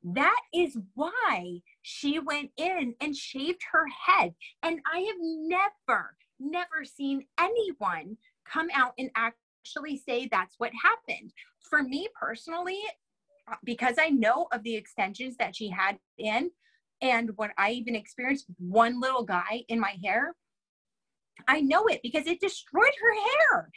[0.03, 4.33] That is why she went in and shaved her head.
[4.63, 8.17] And I have never, never seen anyone
[8.49, 11.33] come out and actually say that's what happened.
[11.69, 12.79] For me personally,
[13.63, 16.51] because I know of the extensions that she had in,
[17.01, 20.35] And when I even experienced one little guy in my hair,
[21.47, 23.69] I know it because it destroyed her hair.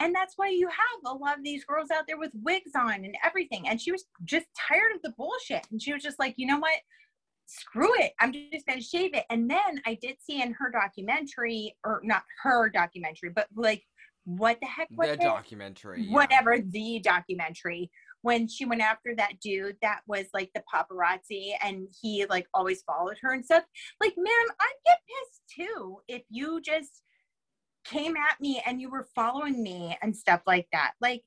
[0.00, 3.04] And that's why you have a lot of these girls out there with wigs on
[3.04, 3.68] and everything.
[3.68, 5.66] And she was just tired of the bullshit.
[5.70, 6.76] And she was just like, you know what?
[7.46, 8.12] Screw it.
[8.20, 9.24] I'm just going to shave it.
[9.30, 13.82] And then I did see in her documentary, or not her documentary, but like,
[14.24, 15.20] what the heck was the it?
[15.20, 16.02] documentary.
[16.02, 16.14] yeah.
[16.14, 17.90] Whatever the documentary
[18.22, 22.82] when she went after that dude that was like the paparazzi and he like always
[22.82, 23.64] followed her and stuff.
[24.00, 27.02] Like, man, I'd get pissed too if you just
[27.90, 30.92] came at me and you were following me and stuff like that.
[31.00, 31.22] Like,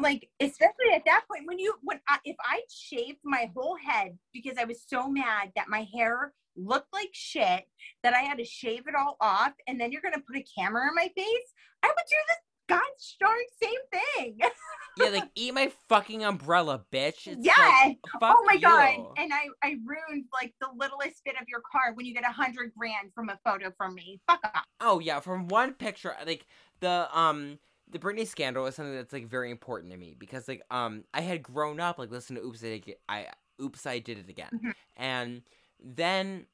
[0.00, 4.18] like especially at that point when you when I, if I shaved my whole head
[4.32, 7.64] because I was so mad that my hair looked like shit
[8.02, 10.88] that I had to shave it all off and then you're gonna put a camera
[10.88, 11.52] in my face,
[11.82, 12.36] I would do the
[12.68, 14.38] gosh darn same thing.
[14.98, 17.26] yeah, like eat my fucking umbrella, bitch.
[17.26, 17.52] It's yeah.
[17.84, 19.06] like, oh my god.
[19.16, 22.32] And I I ruined like the littlest bit of your car when you get a
[22.32, 24.20] hundred grand from a photo from me.
[24.28, 24.64] Fuck off.
[24.80, 26.46] Oh yeah, from one picture, like
[26.80, 27.58] the um
[27.90, 31.20] the Britney scandal is something that's like very important to me because like um I
[31.20, 33.26] had grown up like listening to Oops I Did It, I
[33.60, 34.74] Oops I Did It Again, Mhm.
[34.96, 35.42] and
[35.80, 36.46] then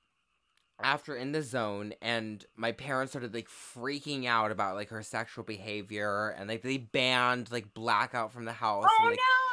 [0.82, 5.44] after in the zone and my parents started like freaking out about like her sexual
[5.44, 9.50] behavior and like they banned like blackout from the house Oh and, like, no.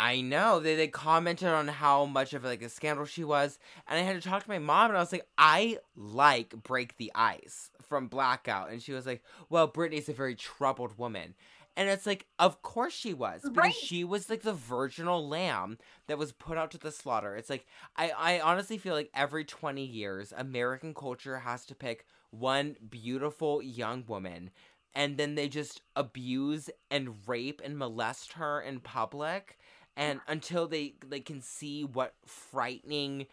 [0.00, 3.98] I know they they commented on how much of like a scandal she was, and
[3.98, 7.12] I had to talk to my mom, and I was like, I like Break the
[7.14, 11.34] Ice from Blackout, and she was like, Well, britney's a very troubled woman,
[11.76, 13.74] and it's like, of course she was, because Right.
[13.74, 17.36] she was like the virginal lamb that was put out to the slaughter.
[17.36, 17.66] It's like
[17.96, 23.62] I I honestly feel like every twenty years, American culture has to pick one beautiful
[23.62, 24.50] young woman
[24.94, 29.58] and then they just abuse and rape and molest her in public
[29.96, 33.26] and until they they can see what frightening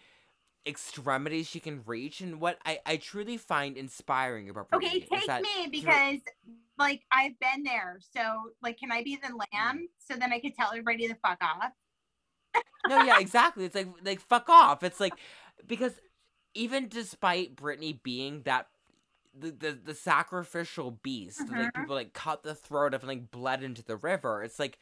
[0.68, 5.42] extremities she can reach and what I, I truly find inspiring about Britney Okay, take
[5.42, 6.20] me because
[6.78, 8.00] like I've been there.
[8.14, 11.40] So like can I be the lamb so then I could tell everybody to fuck
[11.42, 11.72] off?
[12.86, 15.18] no yeah exactly it's like like fuck off it's like
[15.68, 15.94] because
[16.54, 18.68] even despite Britney being that
[19.40, 21.74] the, the, the sacrificial beast like Mhm.
[21.74, 24.80] people like cut the throat of and like bled into the river it's like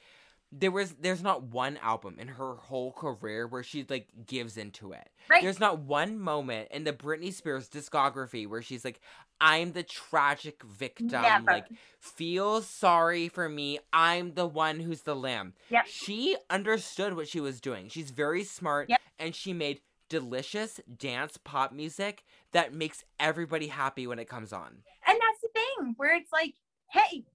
[0.51, 4.91] there was there's not one album in her whole career where she like gives into
[4.93, 5.41] it Right.
[5.41, 9.01] there's not one moment in the Britney Spears discography where she's like
[9.41, 11.43] I'm the tragic victim Never.
[11.45, 11.65] like
[11.99, 15.87] feel sorry for me I'm the one who's the lamb Yep.
[15.87, 17.89] she understood what she was doing.
[17.89, 19.01] She's very smart Yep.
[19.19, 24.77] and she made delicious dance pop music that makes everybody happy when it comes on.
[25.07, 26.53] And that's the thing where it's like,
[26.91, 27.25] hey,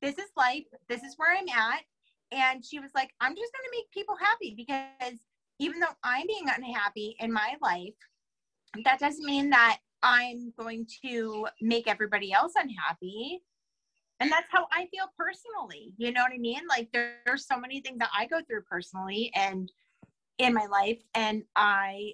[0.00, 0.64] this is life.
[0.88, 1.82] This is where I'm at.
[2.32, 5.18] And she was like, I'm just going to make people happy because
[5.58, 7.94] even though I'm being unhappy in my life,
[8.84, 13.40] that doesn't mean that I'm going to make everybody else unhappy.
[14.20, 15.92] And that's how I feel personally.
[15.96, 16.62] You know what I mean?
[16.68, 19.70] Like there, there's so many things that I go through personally and
[20.38, 22.12] in my life, and I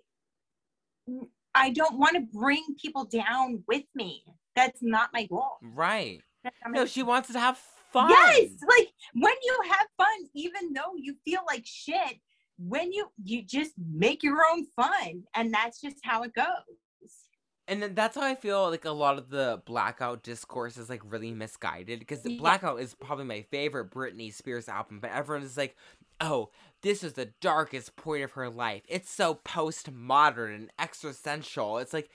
[1.54, 4.24] I don't want to bring people down with me.
[4.54, 5.56] That's not my goal.
[5.62, 6.20] Right.
[6.68, 7.60] No, she wants to have
[7.92, 8.08] fun.
[8.08, 12.20] Yes, like when you have fun, even though you feel like shit,
[12.58, 17.28] when you you just make your own fun, and that's just how it goes.
[17.68, 21.02] And then that's how I feel like a lot of the blackout discourse is like
[21.04, 22.36] really misguided because Yeah.
[22.38, 25.76] blackout is probably my favorite Britney Spears album, but everyone is like,
[26.20, 26.50] "Oh,
[26.82, 28.82] this is the darkest point of her life.
[28.88, 32.10] It's so postmodern and existential." It's like,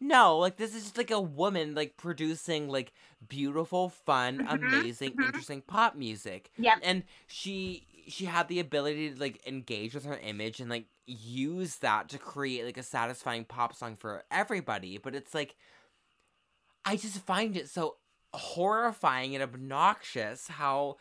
[0.00, 2.92] no, like this is just like a woman like producing like
[3.28, 5.20] beautiful, fun, Mhm, amazing, mhm.
[5.20, 6.78] interesting pop music Yeah.
[6.80, 11.76] and she she had the ability to like engage with her image and like use
[11.76, 15.56] that to create like a satisfying pop song for everybody but it's like
[16.84, 17.96] i just find it so
[18.34, 20.96] horrifying and obnoxious how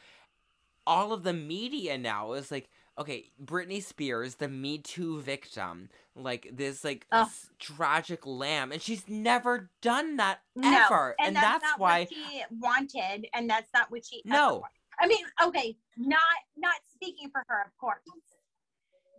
[0.87, 6.49] all of the media now is like okay britney spears the me too victim like
[6.51, 11.79] this like s- tragic lamb and she's never done that No, ever and, that's, not
[11.79, 14.21] why what she wanted, and that's not what she.
[14.25, 14.63] No.
[14.99, 16.19] I mean, okay, not
[16.57, 18.01] not speaking for her, of course.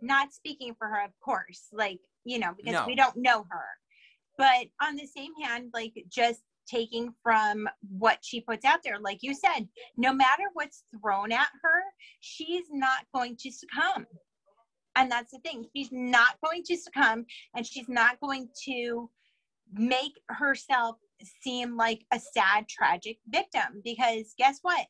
[0.01, 1.67] Not speaking for her, of course.
[1.71, 2.85] Like you know, because No.
[2.85, 3.65] we don't know her.
[4.37, 7.67] But on the same hand, like just taking from
[7.97, 9.67] what she puts out there, like you said,
[9.97, 11.81] no matter what's thrown at her,
[12.19, 14.05] she's not going to succumb.
[14.95, 15.65] And that's the thing.
[15.75, 17.25] She's not going to succumb
[17.55, 19.09] and she's not going to
[19.71, 20.97] make herself
[21.41, 24.85] seem like a sad, tragic victim because guess what?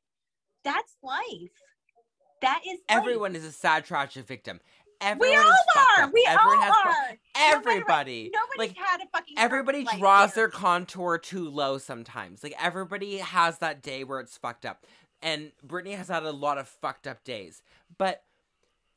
[0.63, 1.51] That's life.
[2.41, 2.97] That is life.
[2.97, 4.61] everyone is a sad tragic victim
[5.01, 5.51] everyone we all
[5.99, 6.03] are.
[6.03, 6.13] up.
[6.13, 7.17] We everyone all has are.
[7.35, 8.31] everybody.
[8.33, 9.35] Nobody's like had a fucking.
[9.37, 12.43] everybody draws their contour too low sometimes.
[12.43, 14.85] Like everybody has that day where it's fucked up.
[15.21, 17.61] And Britney has had a lot of fucked up days.
[17.97, 18.23] But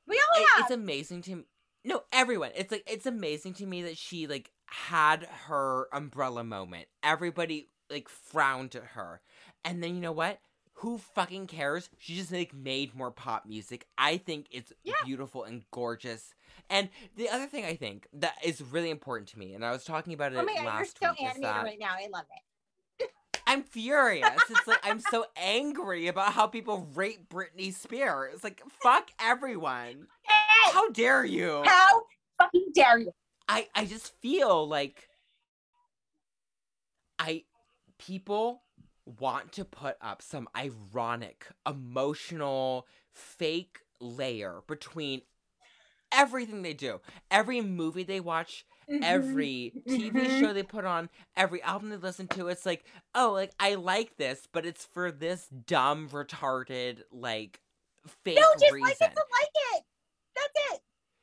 [0.07, 0.61] We all it- have.
[0.63, 1.43] it's amazing to me.
[1.85, 2.51] No, everyone.
[2.55, 6.87] It's like it's amazing to me that she like had her umbrella moment.
[7.03, 9.21] Everybody like frowned at her,
[9.65, 10.39] and then you know what?
[10.77, 11.89] Who fucking cares?
[11.99, 13.87] She just like made more pop music.
[13.99, 14.95] I think it's Yeah.
[15.05, 16.35] beautiful and gorgeous.
[16.71, 19.85] And the other thing I think that is really important to me, and I was
[19.85, 21.93] talking about it oh my god, you're so week, animated that right now.
[21.95, 22.25] I love
[22.99, 23.11] it.
[23.47, 24.31] I'm furious.
[24.49, 28.43] It's like I'm so angry about how people rate Britney Spears.
[28.43, 30.07] Like fuck everyone.
[30.23, 31.63] Hey, How dare you?
[31.65, 32.03] how
[32.39, 33.13] fucking dare you?
[33.49, 35.09] I I just feel like
[37.19, 37.45] I
[37.99, 38.63] people
[39.19, 45.23] want to put up some ironic, emotional, fake layer between
[46.11, 47.01] everything they do.
[47.31, 49.05] Every movie they watch, Mm-hmm.
[49.05, 50.39] every TV Mhm.
[50.39, 52.85] show they put on, every album they listen to, it's like,
[53.15, 57.61] oh, like I like this, but it's for this dumb, retarded, like
[58.25, 58.83] fake No, just reason.
[58.83, 59.85] like it to like it.
[60.37, 60.81] That's it.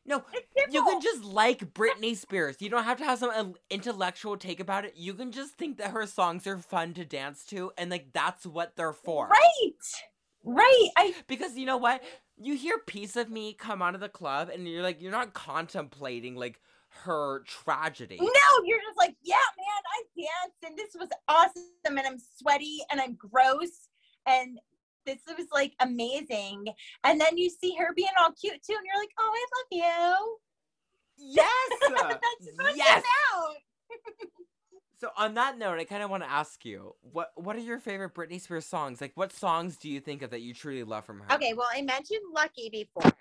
[0.10, 0.24] No,
[0.72, 2.58] you can just like Britney Spears.
[2.60, 4.94] You don't have to have some intellectual take about it.
[4.98, 8.46] You can just think that her songs are fun to dance to, and like that's
[8.46, 9.28] what they're for.
[9.28, 9.72] right,
[10.44, 10.90] right.
[10.98, 12.04] I Because you know what?
[12.38, 15.34] You hear "Piece of Me" come out of the club, and you're like, you're not
[15.34, 16.60] contemplating like
[17.04, 18.18] her tragedy.
[18.20, 19.84] no, you're just like, yeah, man.
[19.96, 23.88] I danced and this was awesome, and I'm sweaty and I'm gross,
[24.26, 24.60] and
[25.10, 26.68] this was like amazing.
[27.04, 29.70] And then you see her being all cute too, and you're like, oh, I love
[29.72, 30.38] you.
[31.22, 31.70] Yes,
[32.58, 33.04] That's yes.
[35.00, 37.80] So on that note, I kind of want to ask you, what what are your
[37.80, 39.00] favorite Britney Spears songs?
[39.00, 41.36] Like, what songs do you think of that you truly love from her?
[41.36, 43.12] Okay, well, I mentioned Lucky before.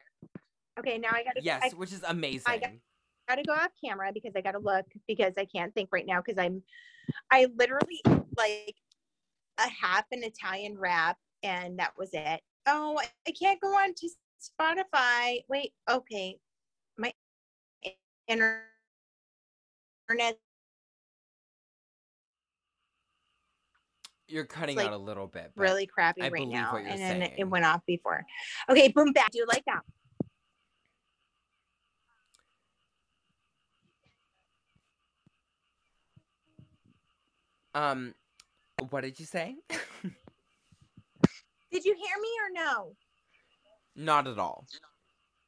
[0.79, 2.45] Okay, now I gotta Yes, I which is amazing.
[2.47, 2.79] I
[3.29, 6.39] gotta go off camera because I gotta look because I can't think right now because
[6.39, 6.63] I'm
[7.31, 8.01] I literally
[8.37, 8.75] like
[9.59, 12.41] a half an Italian rap and that was it.
[12.67, 14.09] Oh, I- can't go on to
[14.41, 15.45] Spotify.
[15.49, 16.39] Wait, okay.
[16.97, 17.13] My
[18.27, 18.67] internet
[24.27, 25.53] You're cutting like out a little bit.
[25.57, 26.77] really crappy I right now.
[26.77, 28.25] And then it went off before.
[28.69, 29.31] Okay, boom back.
[29.31, 29.81] Do you like that?
[37.75, 38.15] Um,
[38.91, 39.57] what did you say?
[41.71, 42.93] Did you hear me or no?
[43.95, 44.67] Not at all.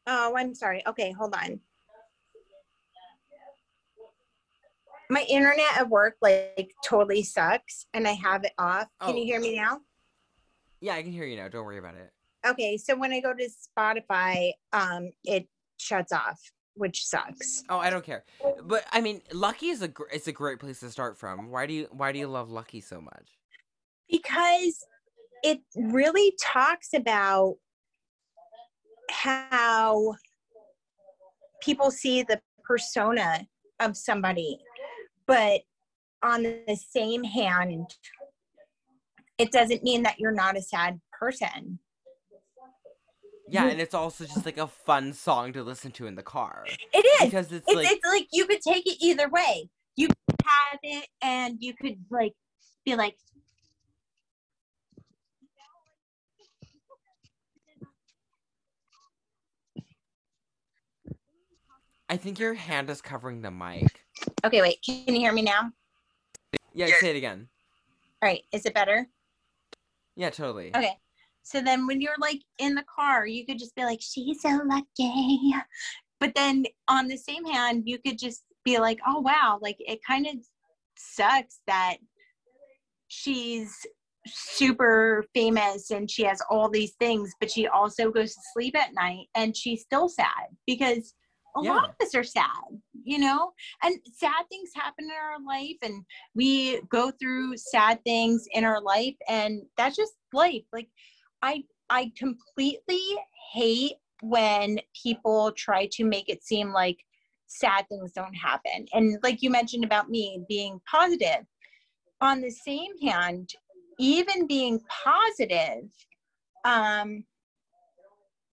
[0.06, 0.82] Oh, I'm sorry.
[0.86, 1.60] Okay, hold on.
[5.08, 8.86] My internet at work like totally sucks and I have it off.
[9.00, 9.16] Can Oh.
[9.16, 9.80] you hear me now?
[10.80, 11.48] Yeah, I can hear you now.
[11.48, 12.12] Don't worry about it.
[12.46, 13.48] Okay, so when I go to
[13.78, 15.48] Spotify, um it
[15.78, 16.40] shuts off,
[16.74, 17.64] which sucks.
[17.68, 18.24] Oh, I don't care.
[18.62, 21.50] But I mean, Lucky is a gr- it's a great place to start from.
[21.50, 23.36] Why do you why do you love Lucky so much?
[24.08, 24.84] Because
[25.42, 27.56] it really talks about
[29.10, 30.14] how
[31.60, 33.46] people see the persona
[33.80, 34.58] of somebody
[35.26, 35.60] but
[36.22, 37.94] on the same hand
[39.40, 41.78] it doesn't mean that you're not a sad person.
[43.48, 46.66] Yeah, and it's also just like a fun song to listen to in the car.
[46.92, 47.24] It is.
[47.24, 49.70] Because it's, it's, like it's like you could take it either way.
[49.96, 52.34] You could have it and you could like
[52.84, 53.16] be like
[62.10, 64.04] I think your hand is covering the mic.
[64.44, 65.70] okay wait can you hear me now
[66.74, 67.48] Yeah, say it again.
[68.20, 69.06] all right is it better
[70.16, 70.72] Yeah, totally.
[70.74, 70.96] Okay.
[71.42, 74.60] So then when you're like in the car, you could just be like, she's so
[74.66, 75.54] lucky.
[76.20, 80.00] But then on the same hand, you could just be like, oh, wow, like it
[80.06, 80.34] kind of
[80.98, 81.96] sucks that
[83.08, 83.74] she's
[84.26, 88.92] super famous and she has all these things, but she also goes to sleep at
[88.94, 91.14] night and she's still sad because
[91.56, 93.52] a lot of us are sad, you know?
[93.82, 96.04] And sad things happen in our life and
[96.34, 100.62] we go through sad things in our life and that's just life.
[100.72, 100.88] Like
[101.42, 103.02] I I completely
[103.52, 106.98] hate when people try to make it seem like
[107.46, 108.86] sad things don't happen.
[108.92, 111.44] And like you mentioned about me being positive.
[112.22, 113.50] On the same hand,
[113.98, 115.90] even being positive,
[116.64, 117.24] um,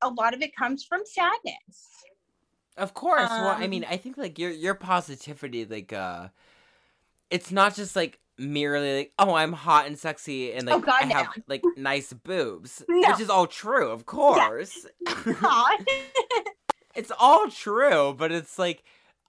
[0.03, 2.06] a lot of it comes from sadness.
[2.77, 3.31] Of course.
[3.31, 6.29] well, I Um, mean, I think like your your positivity, like uh,
[7.31, 11.03] it's not just like merely like, oh, I'm hot and sexy and like Oh, God,
[11.03, 13.11] I have like nice boobs, No.
[13.11, 14.87] which is all true, of course.
[15.09, 15.77] Aw.
[16.95, 18.85] it's all true, but it's like,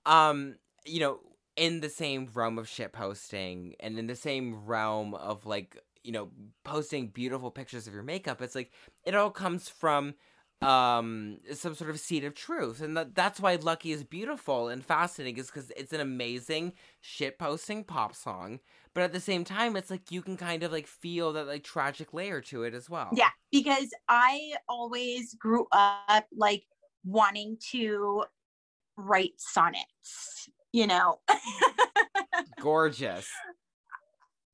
[0.05, 0.55] um,
[0.85, 1.19] you know,
[1.55, 6.11] in the same realm of shit posting and in the same realm of like, you
[6.11, 6.29] know,
[6.63, 8.71] posting beautiful pictures of your makeup, it's like
[9.05, 10.15] it all comes from
[10.61, 14.83] um some sort of seed of truth and that, that's why lucky is beautiful and
[14.83, 18.59] fascinating is because it's an amazing shit posting pop song
[18.95, 21.63] but at the same time it's like you can kind of like feel that like
[21.63, 26.63] tragic layer to it as well Yeah, because I always grew up like
[27.05, 28.23] wanting to
[28.97, 31.19] write sonnets, you know.
[32.59, 33.29] gorgeous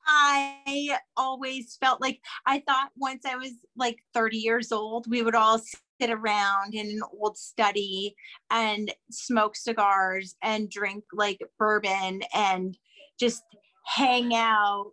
[0.05, 5.35] I always felt like I thought once I was like 30 years old, we would
[5.35, 5.59] all
[5.99, 8.15] sit around in an old study
[8.49, 12.77] and smoke cigars and drink like bourbon and
[13.19, 13.43] just
[13.85, 14.91] hang out.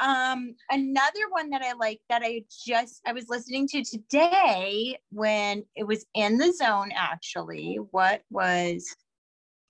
[0.00, 5.64] Um, another one that I like that I just I was listening to today when
[5.76, 7.78] it was in the zone actually.
[7.90, 8.94] What was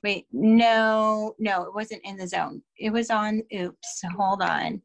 [0.04, 2.62] Wait, no, no, it wasn't in the zone.
[2.78, 4.82] It was on, oops, hold on.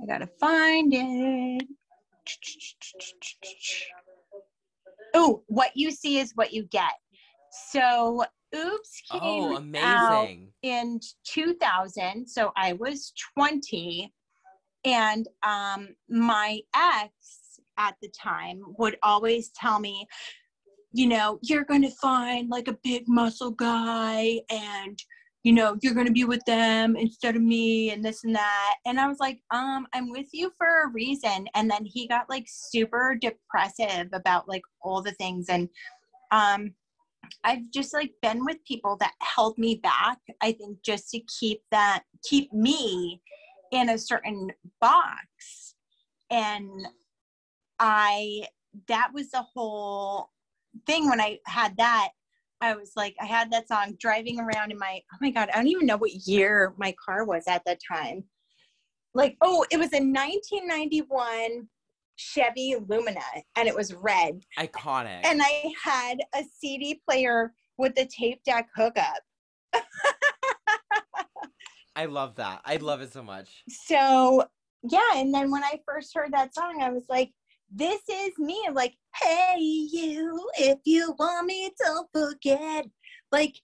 [0.00, 1.68] I gotta find it.
[5.14, 6.92] Oh, what you see is what you get.
[7.70, 8.24] So,
[8.54, 14.12] oops came oh out amazing in 2000 so i was 20
[14.84, 20.06] and um my ex at the time would always tell me
[20.92, 24.98] you know you're going to find like a big muscle guy and
[25.44, 28.74] you know you're going to be with them instead of me and this and that
[28.86, 32.28] and i was like um i'm with you for a reason and then he got
[32.28, 35.68] like super depressive about like all the things and
[36.32, 36.72] um
[37.44, 40.18] I've just like been with people that held me back.
[40.40, 43.20] I think just to keep that keep me
[43.72, 44.50] in a certain
[44.80, 45.74] box.
[46.30, 46.70] And
[47.78, 48.46] I
[48.86, 50.30] that was the whole
[50.86, 52.10] thing when I had that.
[52.60, 55.56] I was like, I had that song driving around in my oh my god, I
[55.56, 58.24] don't even know what year my car was at that time.
[59.14, 61.68] Like, oh, it was a 1991
[62.16, 63.20] Chevy Lumina
[63.56, 68.68] and it was red iconic and I had a CD player with the tape deck
[68.74, 69.20] hookup.
[71.94, 74.44] i love that i love it so much So
[74.82, 77.32] yeah, and then when I first heard that song, I was like,
[77.70, 82.86] "This is me." I'm Like, hey you, if you want me, don't forget.
[83.32, 83.60] Like,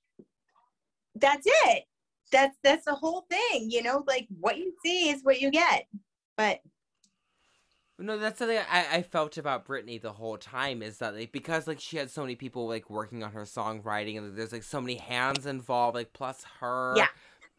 [1.14, 1.84] that's it.
[2.32, 4.04] That's that's the whole thing, you know.
[4.06, 5.86] Like, what you see is what you get.
[6.36, 6.60] But
[7.98, 11.68] No, that's something I, I felt about Britney the whole time is that like because
[11.68, 14.80] like she had so many people like working on her songwriting and there's like so
[14.80, 17.06] many hands involved like plus her Yeah.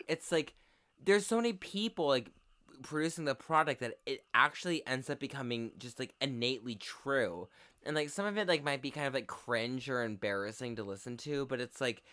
[0.09, 0.53] it's like
[1.03, 2.31] there's so many people like
[2.81, 7.47] producing the product that it actually ends up becoming just like innately true
[7.85, 10.83] and like some of it like might be kind of like cringe or embarrassing to
[10.83, 12.03] listen to but it's like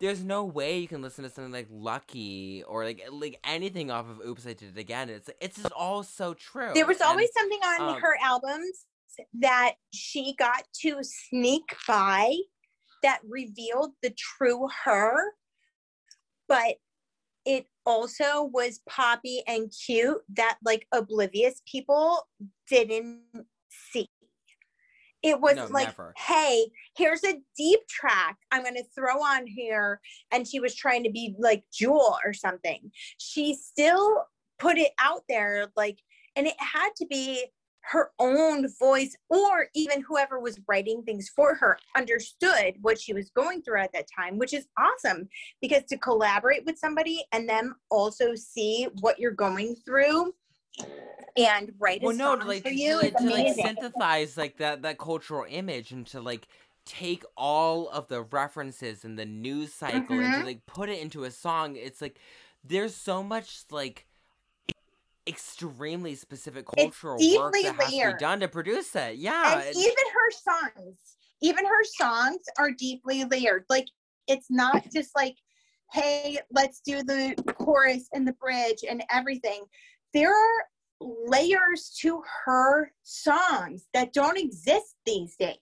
[0.00, 4.08] there's no way you can listen to something like Lucky or like like anything off
[4.08, 5.08] of Oops I Did It Again.
[5.08, 6.70] It's it's just all so true.
[6.74, 8.86] there was And- always something on um, her albums
[9.40, 12.32] that she got to sneak by
[13.02, 15.14] that revealed the true her
[16.46, 16.76] but
[17.48, 22.28] it also was poppy and cute that like oblivious people
[22.68, 23.22] didn't
[23.90, 24.06] see
[25.22, 26.12] it was No, like never.
[26.16, 26.66] hey
[26.96, 29.98] here's a deep track i'm going to throw on here
[30.30, 34.24] and she was trying to be like jewel or something she still
[34.58, 35.98] put it out there like
[36.36, 37.46] and it had to be
[37.88, 43.30] her own voice or even whoever was writing things for her understood what she was
[43.30, 45.28] going through at that time which is awesome
[45.60, 50.32] because to collaborate with somebody and them also see what you're going through
[51.36, 53.48] and write a well, no, song to, like, for to, you like, is to like
[53.48, 56.48] synthesize like that that cultural image and to like
[56.84, 60.40] take all of the references and the news cycle and Mhm.
[60.40, 61.76] to like put it into a song.
[61.76, 62.18] It's like
[62.64, 64.06] there's so much like
[65.28, 69.16] extremely specific cultural work that has to be done to produce it.
[69.16, 70.96] Yeah, and even her songs
[71.40, 73.86] even her songs are deeply layered like
[74.26, 75.36] it's not just like
[75.92, 79.62] hey let's do the chorus and the bridge and everything
[80.12, 80.64] there are
[81.00, 85.56] layers to her songs that don't exist these days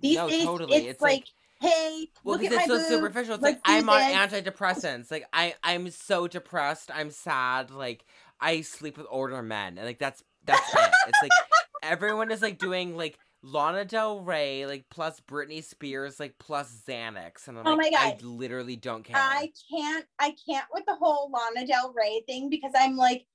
[0.00, 0.76] these No, days totally.
[0.76, 1.24] it's, It's like, like-
[1.72, 3.34] hey Well, look at because my it's so boob, superficial.
[3.34, 5.10] It's let's like I'm on antidepressants.
[5.10, 6.90] Like I, I'm so depressed.
[6.94, 7.72] I'm sad.
[7.72, 8.04] Like
[8.40, 10.90] I sleep with older men, and like that's that's it.
[11.08, 11.32] It's like
[11.82, 17.48] everyone is like doing like Lana Del Rey, like plus Britney Spears, like plus Xanax,
[17.48, 19.16] and I'm Oh like, I literally don't care.
[19.16, 23.26] I can't I can't with the whole Lana Del Rey thing because I'm like,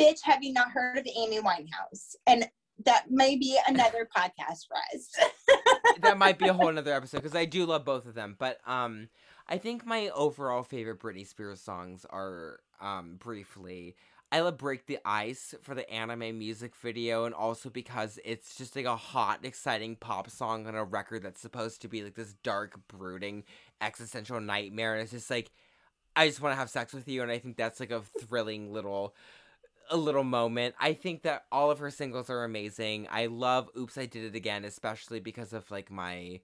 [0.00, 2.14] bitch, have you not heard of Amy Winehouse?
[2.26, 2.48] And
[2.84, 5.10] that may be another podcast for us.
[6.00, 8.36] that might be a whole nother episode because I do love both of them.
[8.38, 9.08] But um,
[9.48, 13.96] I think my overall favorite Britney Spears songs are um, briefly.
[14.30, 18.76] I love Break the Ice for the anime music video, and also because it's just
[18.76, 22.34] like a hot, exciting pop song on a record that's supposed to be like this
[22.42, 23.44] dark, brooding,
[23.80, 24.92] existential nightmare.
[24.94, 25.50] And it's just like,
[26.14, 28.72] I just want to have sex with you, and I think that's like a thrilling
[28.72, 29.14] little
[29.90, 30.74] a little moment.
[30.78, 33.08] I think that all of her singles are amazing.
[33.10, 36.40] I love Oops I Did It Again, especially because of like my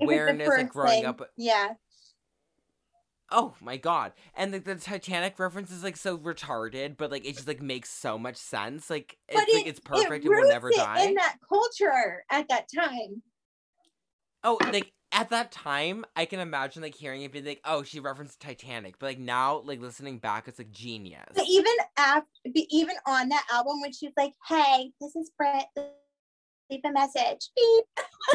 [0.00, 1.04] It was the awareness like growing thing.
[1.04, 1.22] up.
[1.36, 1.74] Yeah.
[3.30, 4.12] Oh my god.
[4.36, 7.90] And like the Titanic reference is like so retarded, but like it just like makes
[7.90, 8.88] so much sense.
[8.88, 11.06] Like it's but like it's perfect it and will never it die.
[11.06, 13.22] in that culture at that time.
[14.44, 18.00] Oh, like at that time, I can imagine like hearing it be like, oh, she
[18.00, 18.98] referenced Titanic.
[18.98, 21.24] But like now, like listening back, it's like genius.
[21.34, 25.68] But even after, even on that album, when she's like, "Hey, this is Brett.
[26.70, 27.84] Leave a message." Beep.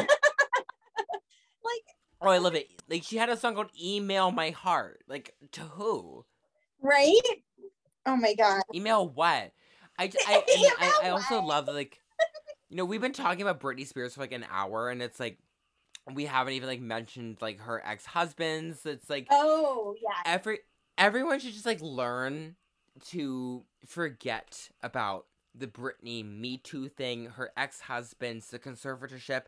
[0.00, 1.82] like,
[2.22, 2.68] Oh, I love it.
[2.88, 6.24] Like she had a song called "Email My Heart." Like to who?
[6.82, 7.20] right?
[8.06, 8.62] Oh my god.
[8.74, 9.52] Email what?
[9.98, 10.42] I, I,
[10.80, 11.98] I, I also love like,
[12.68, 15.38] you know, we've been talking about Britney Spears for like an hour, and it's like
[16.12, 18.84] we haven't even like mentioned like her ex husbands.
[18.84, 20.32] It's like Oh yeah.
[20.32, 20.60] every
[20.98, 22.56] everyone should just like learn
[23.08, 29.42] to forget about the Britney Me Too thing, her ex husbands, the conservatorship.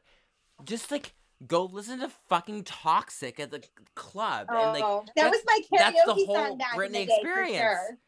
[0.64, 1.14] Just like
[1.46, 3.62] go listen to fucking Toxic at the
[3.94, 6.92] club, and like oh, that was my karaoke that's the whole song back in Britney
[6.92, 7.58] the day experience.
[7.58, 7.98] sure.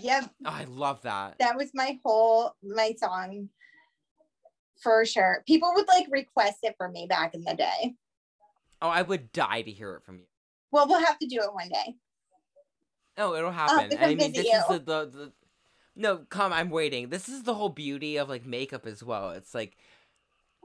[0.00, 1.36] Yep, oh, I love that.
[1.40, 3.48] that was my whole my song
[4.80, 5.42] for sure.
[5.46, 7.94] People would like request it for me back in the day.
[8.80, 10.26] Oh, I would die to hear it from you.
[10.70, 11.96] Well, we'll have to do it one day.
[13.16, 13.98] Oh, it'll happen.
[13.98, 15.32] I mean, this is the, the the.
[15.96, 16.52] No, come.
[16.52, 17.08] I'm waiting.
[17.08, 19.30] This is the whole beauty of like makeup as well.
[19.30, 19.76] It's like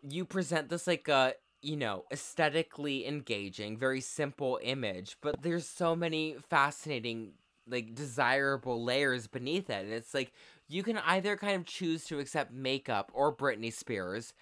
[0.08, 1.32] you present this like uh
[1.64, 7.34] you know aesthetically engaging, very simple image, but there's so many fascinating
[7.68, 10.34] like desirable layers beneath it, and it's like
[10.68, 14.34] you can either kind of choose to accept makeup or Britney Spears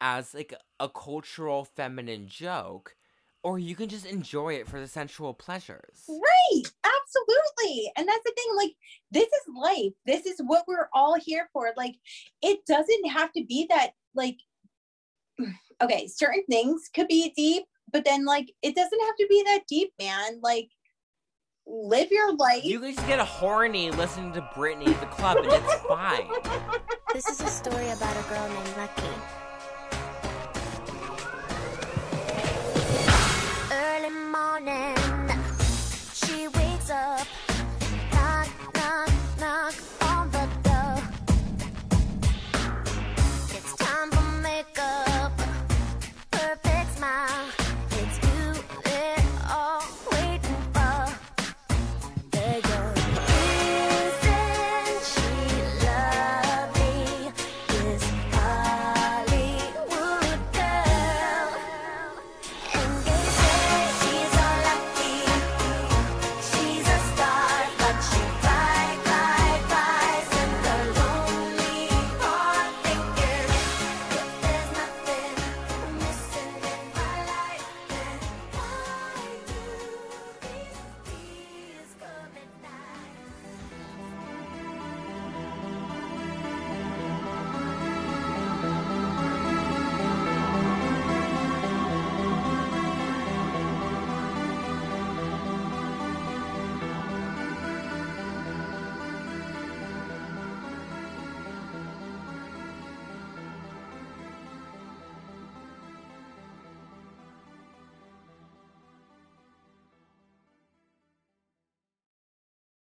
[0.00, 2.96] as like a cultural feminine joke.
[3.42, 6.06] Or you can just enjoy it for the sensual pleasures.
[6.08, 7.92] Right, absolutely.
[7.96, 8.72] And that's the thing, like,
[9.10, 9.92] this is life.
[10.06, 11.72] This is what we're all here for.
[11.76, 11.96] Like,
[12.42, 14.38] it doesn't have to be that, like,
[15.82, 19.62] okay, certain things could be deep, but then, like, it doesn't have to be that
[19.68, 20.40] deep, man.
[20.42, 20.68] Like,
[21.66, 22.64] live your life.
[22.64, 26.28] You can just get a horny listening to Britney at the club, and it's fine.
[27.12, 29.02] This is a story about a girl named Lucky.
[33.72, 34.96] Early morning,
[36.12, 37.26] she wakes up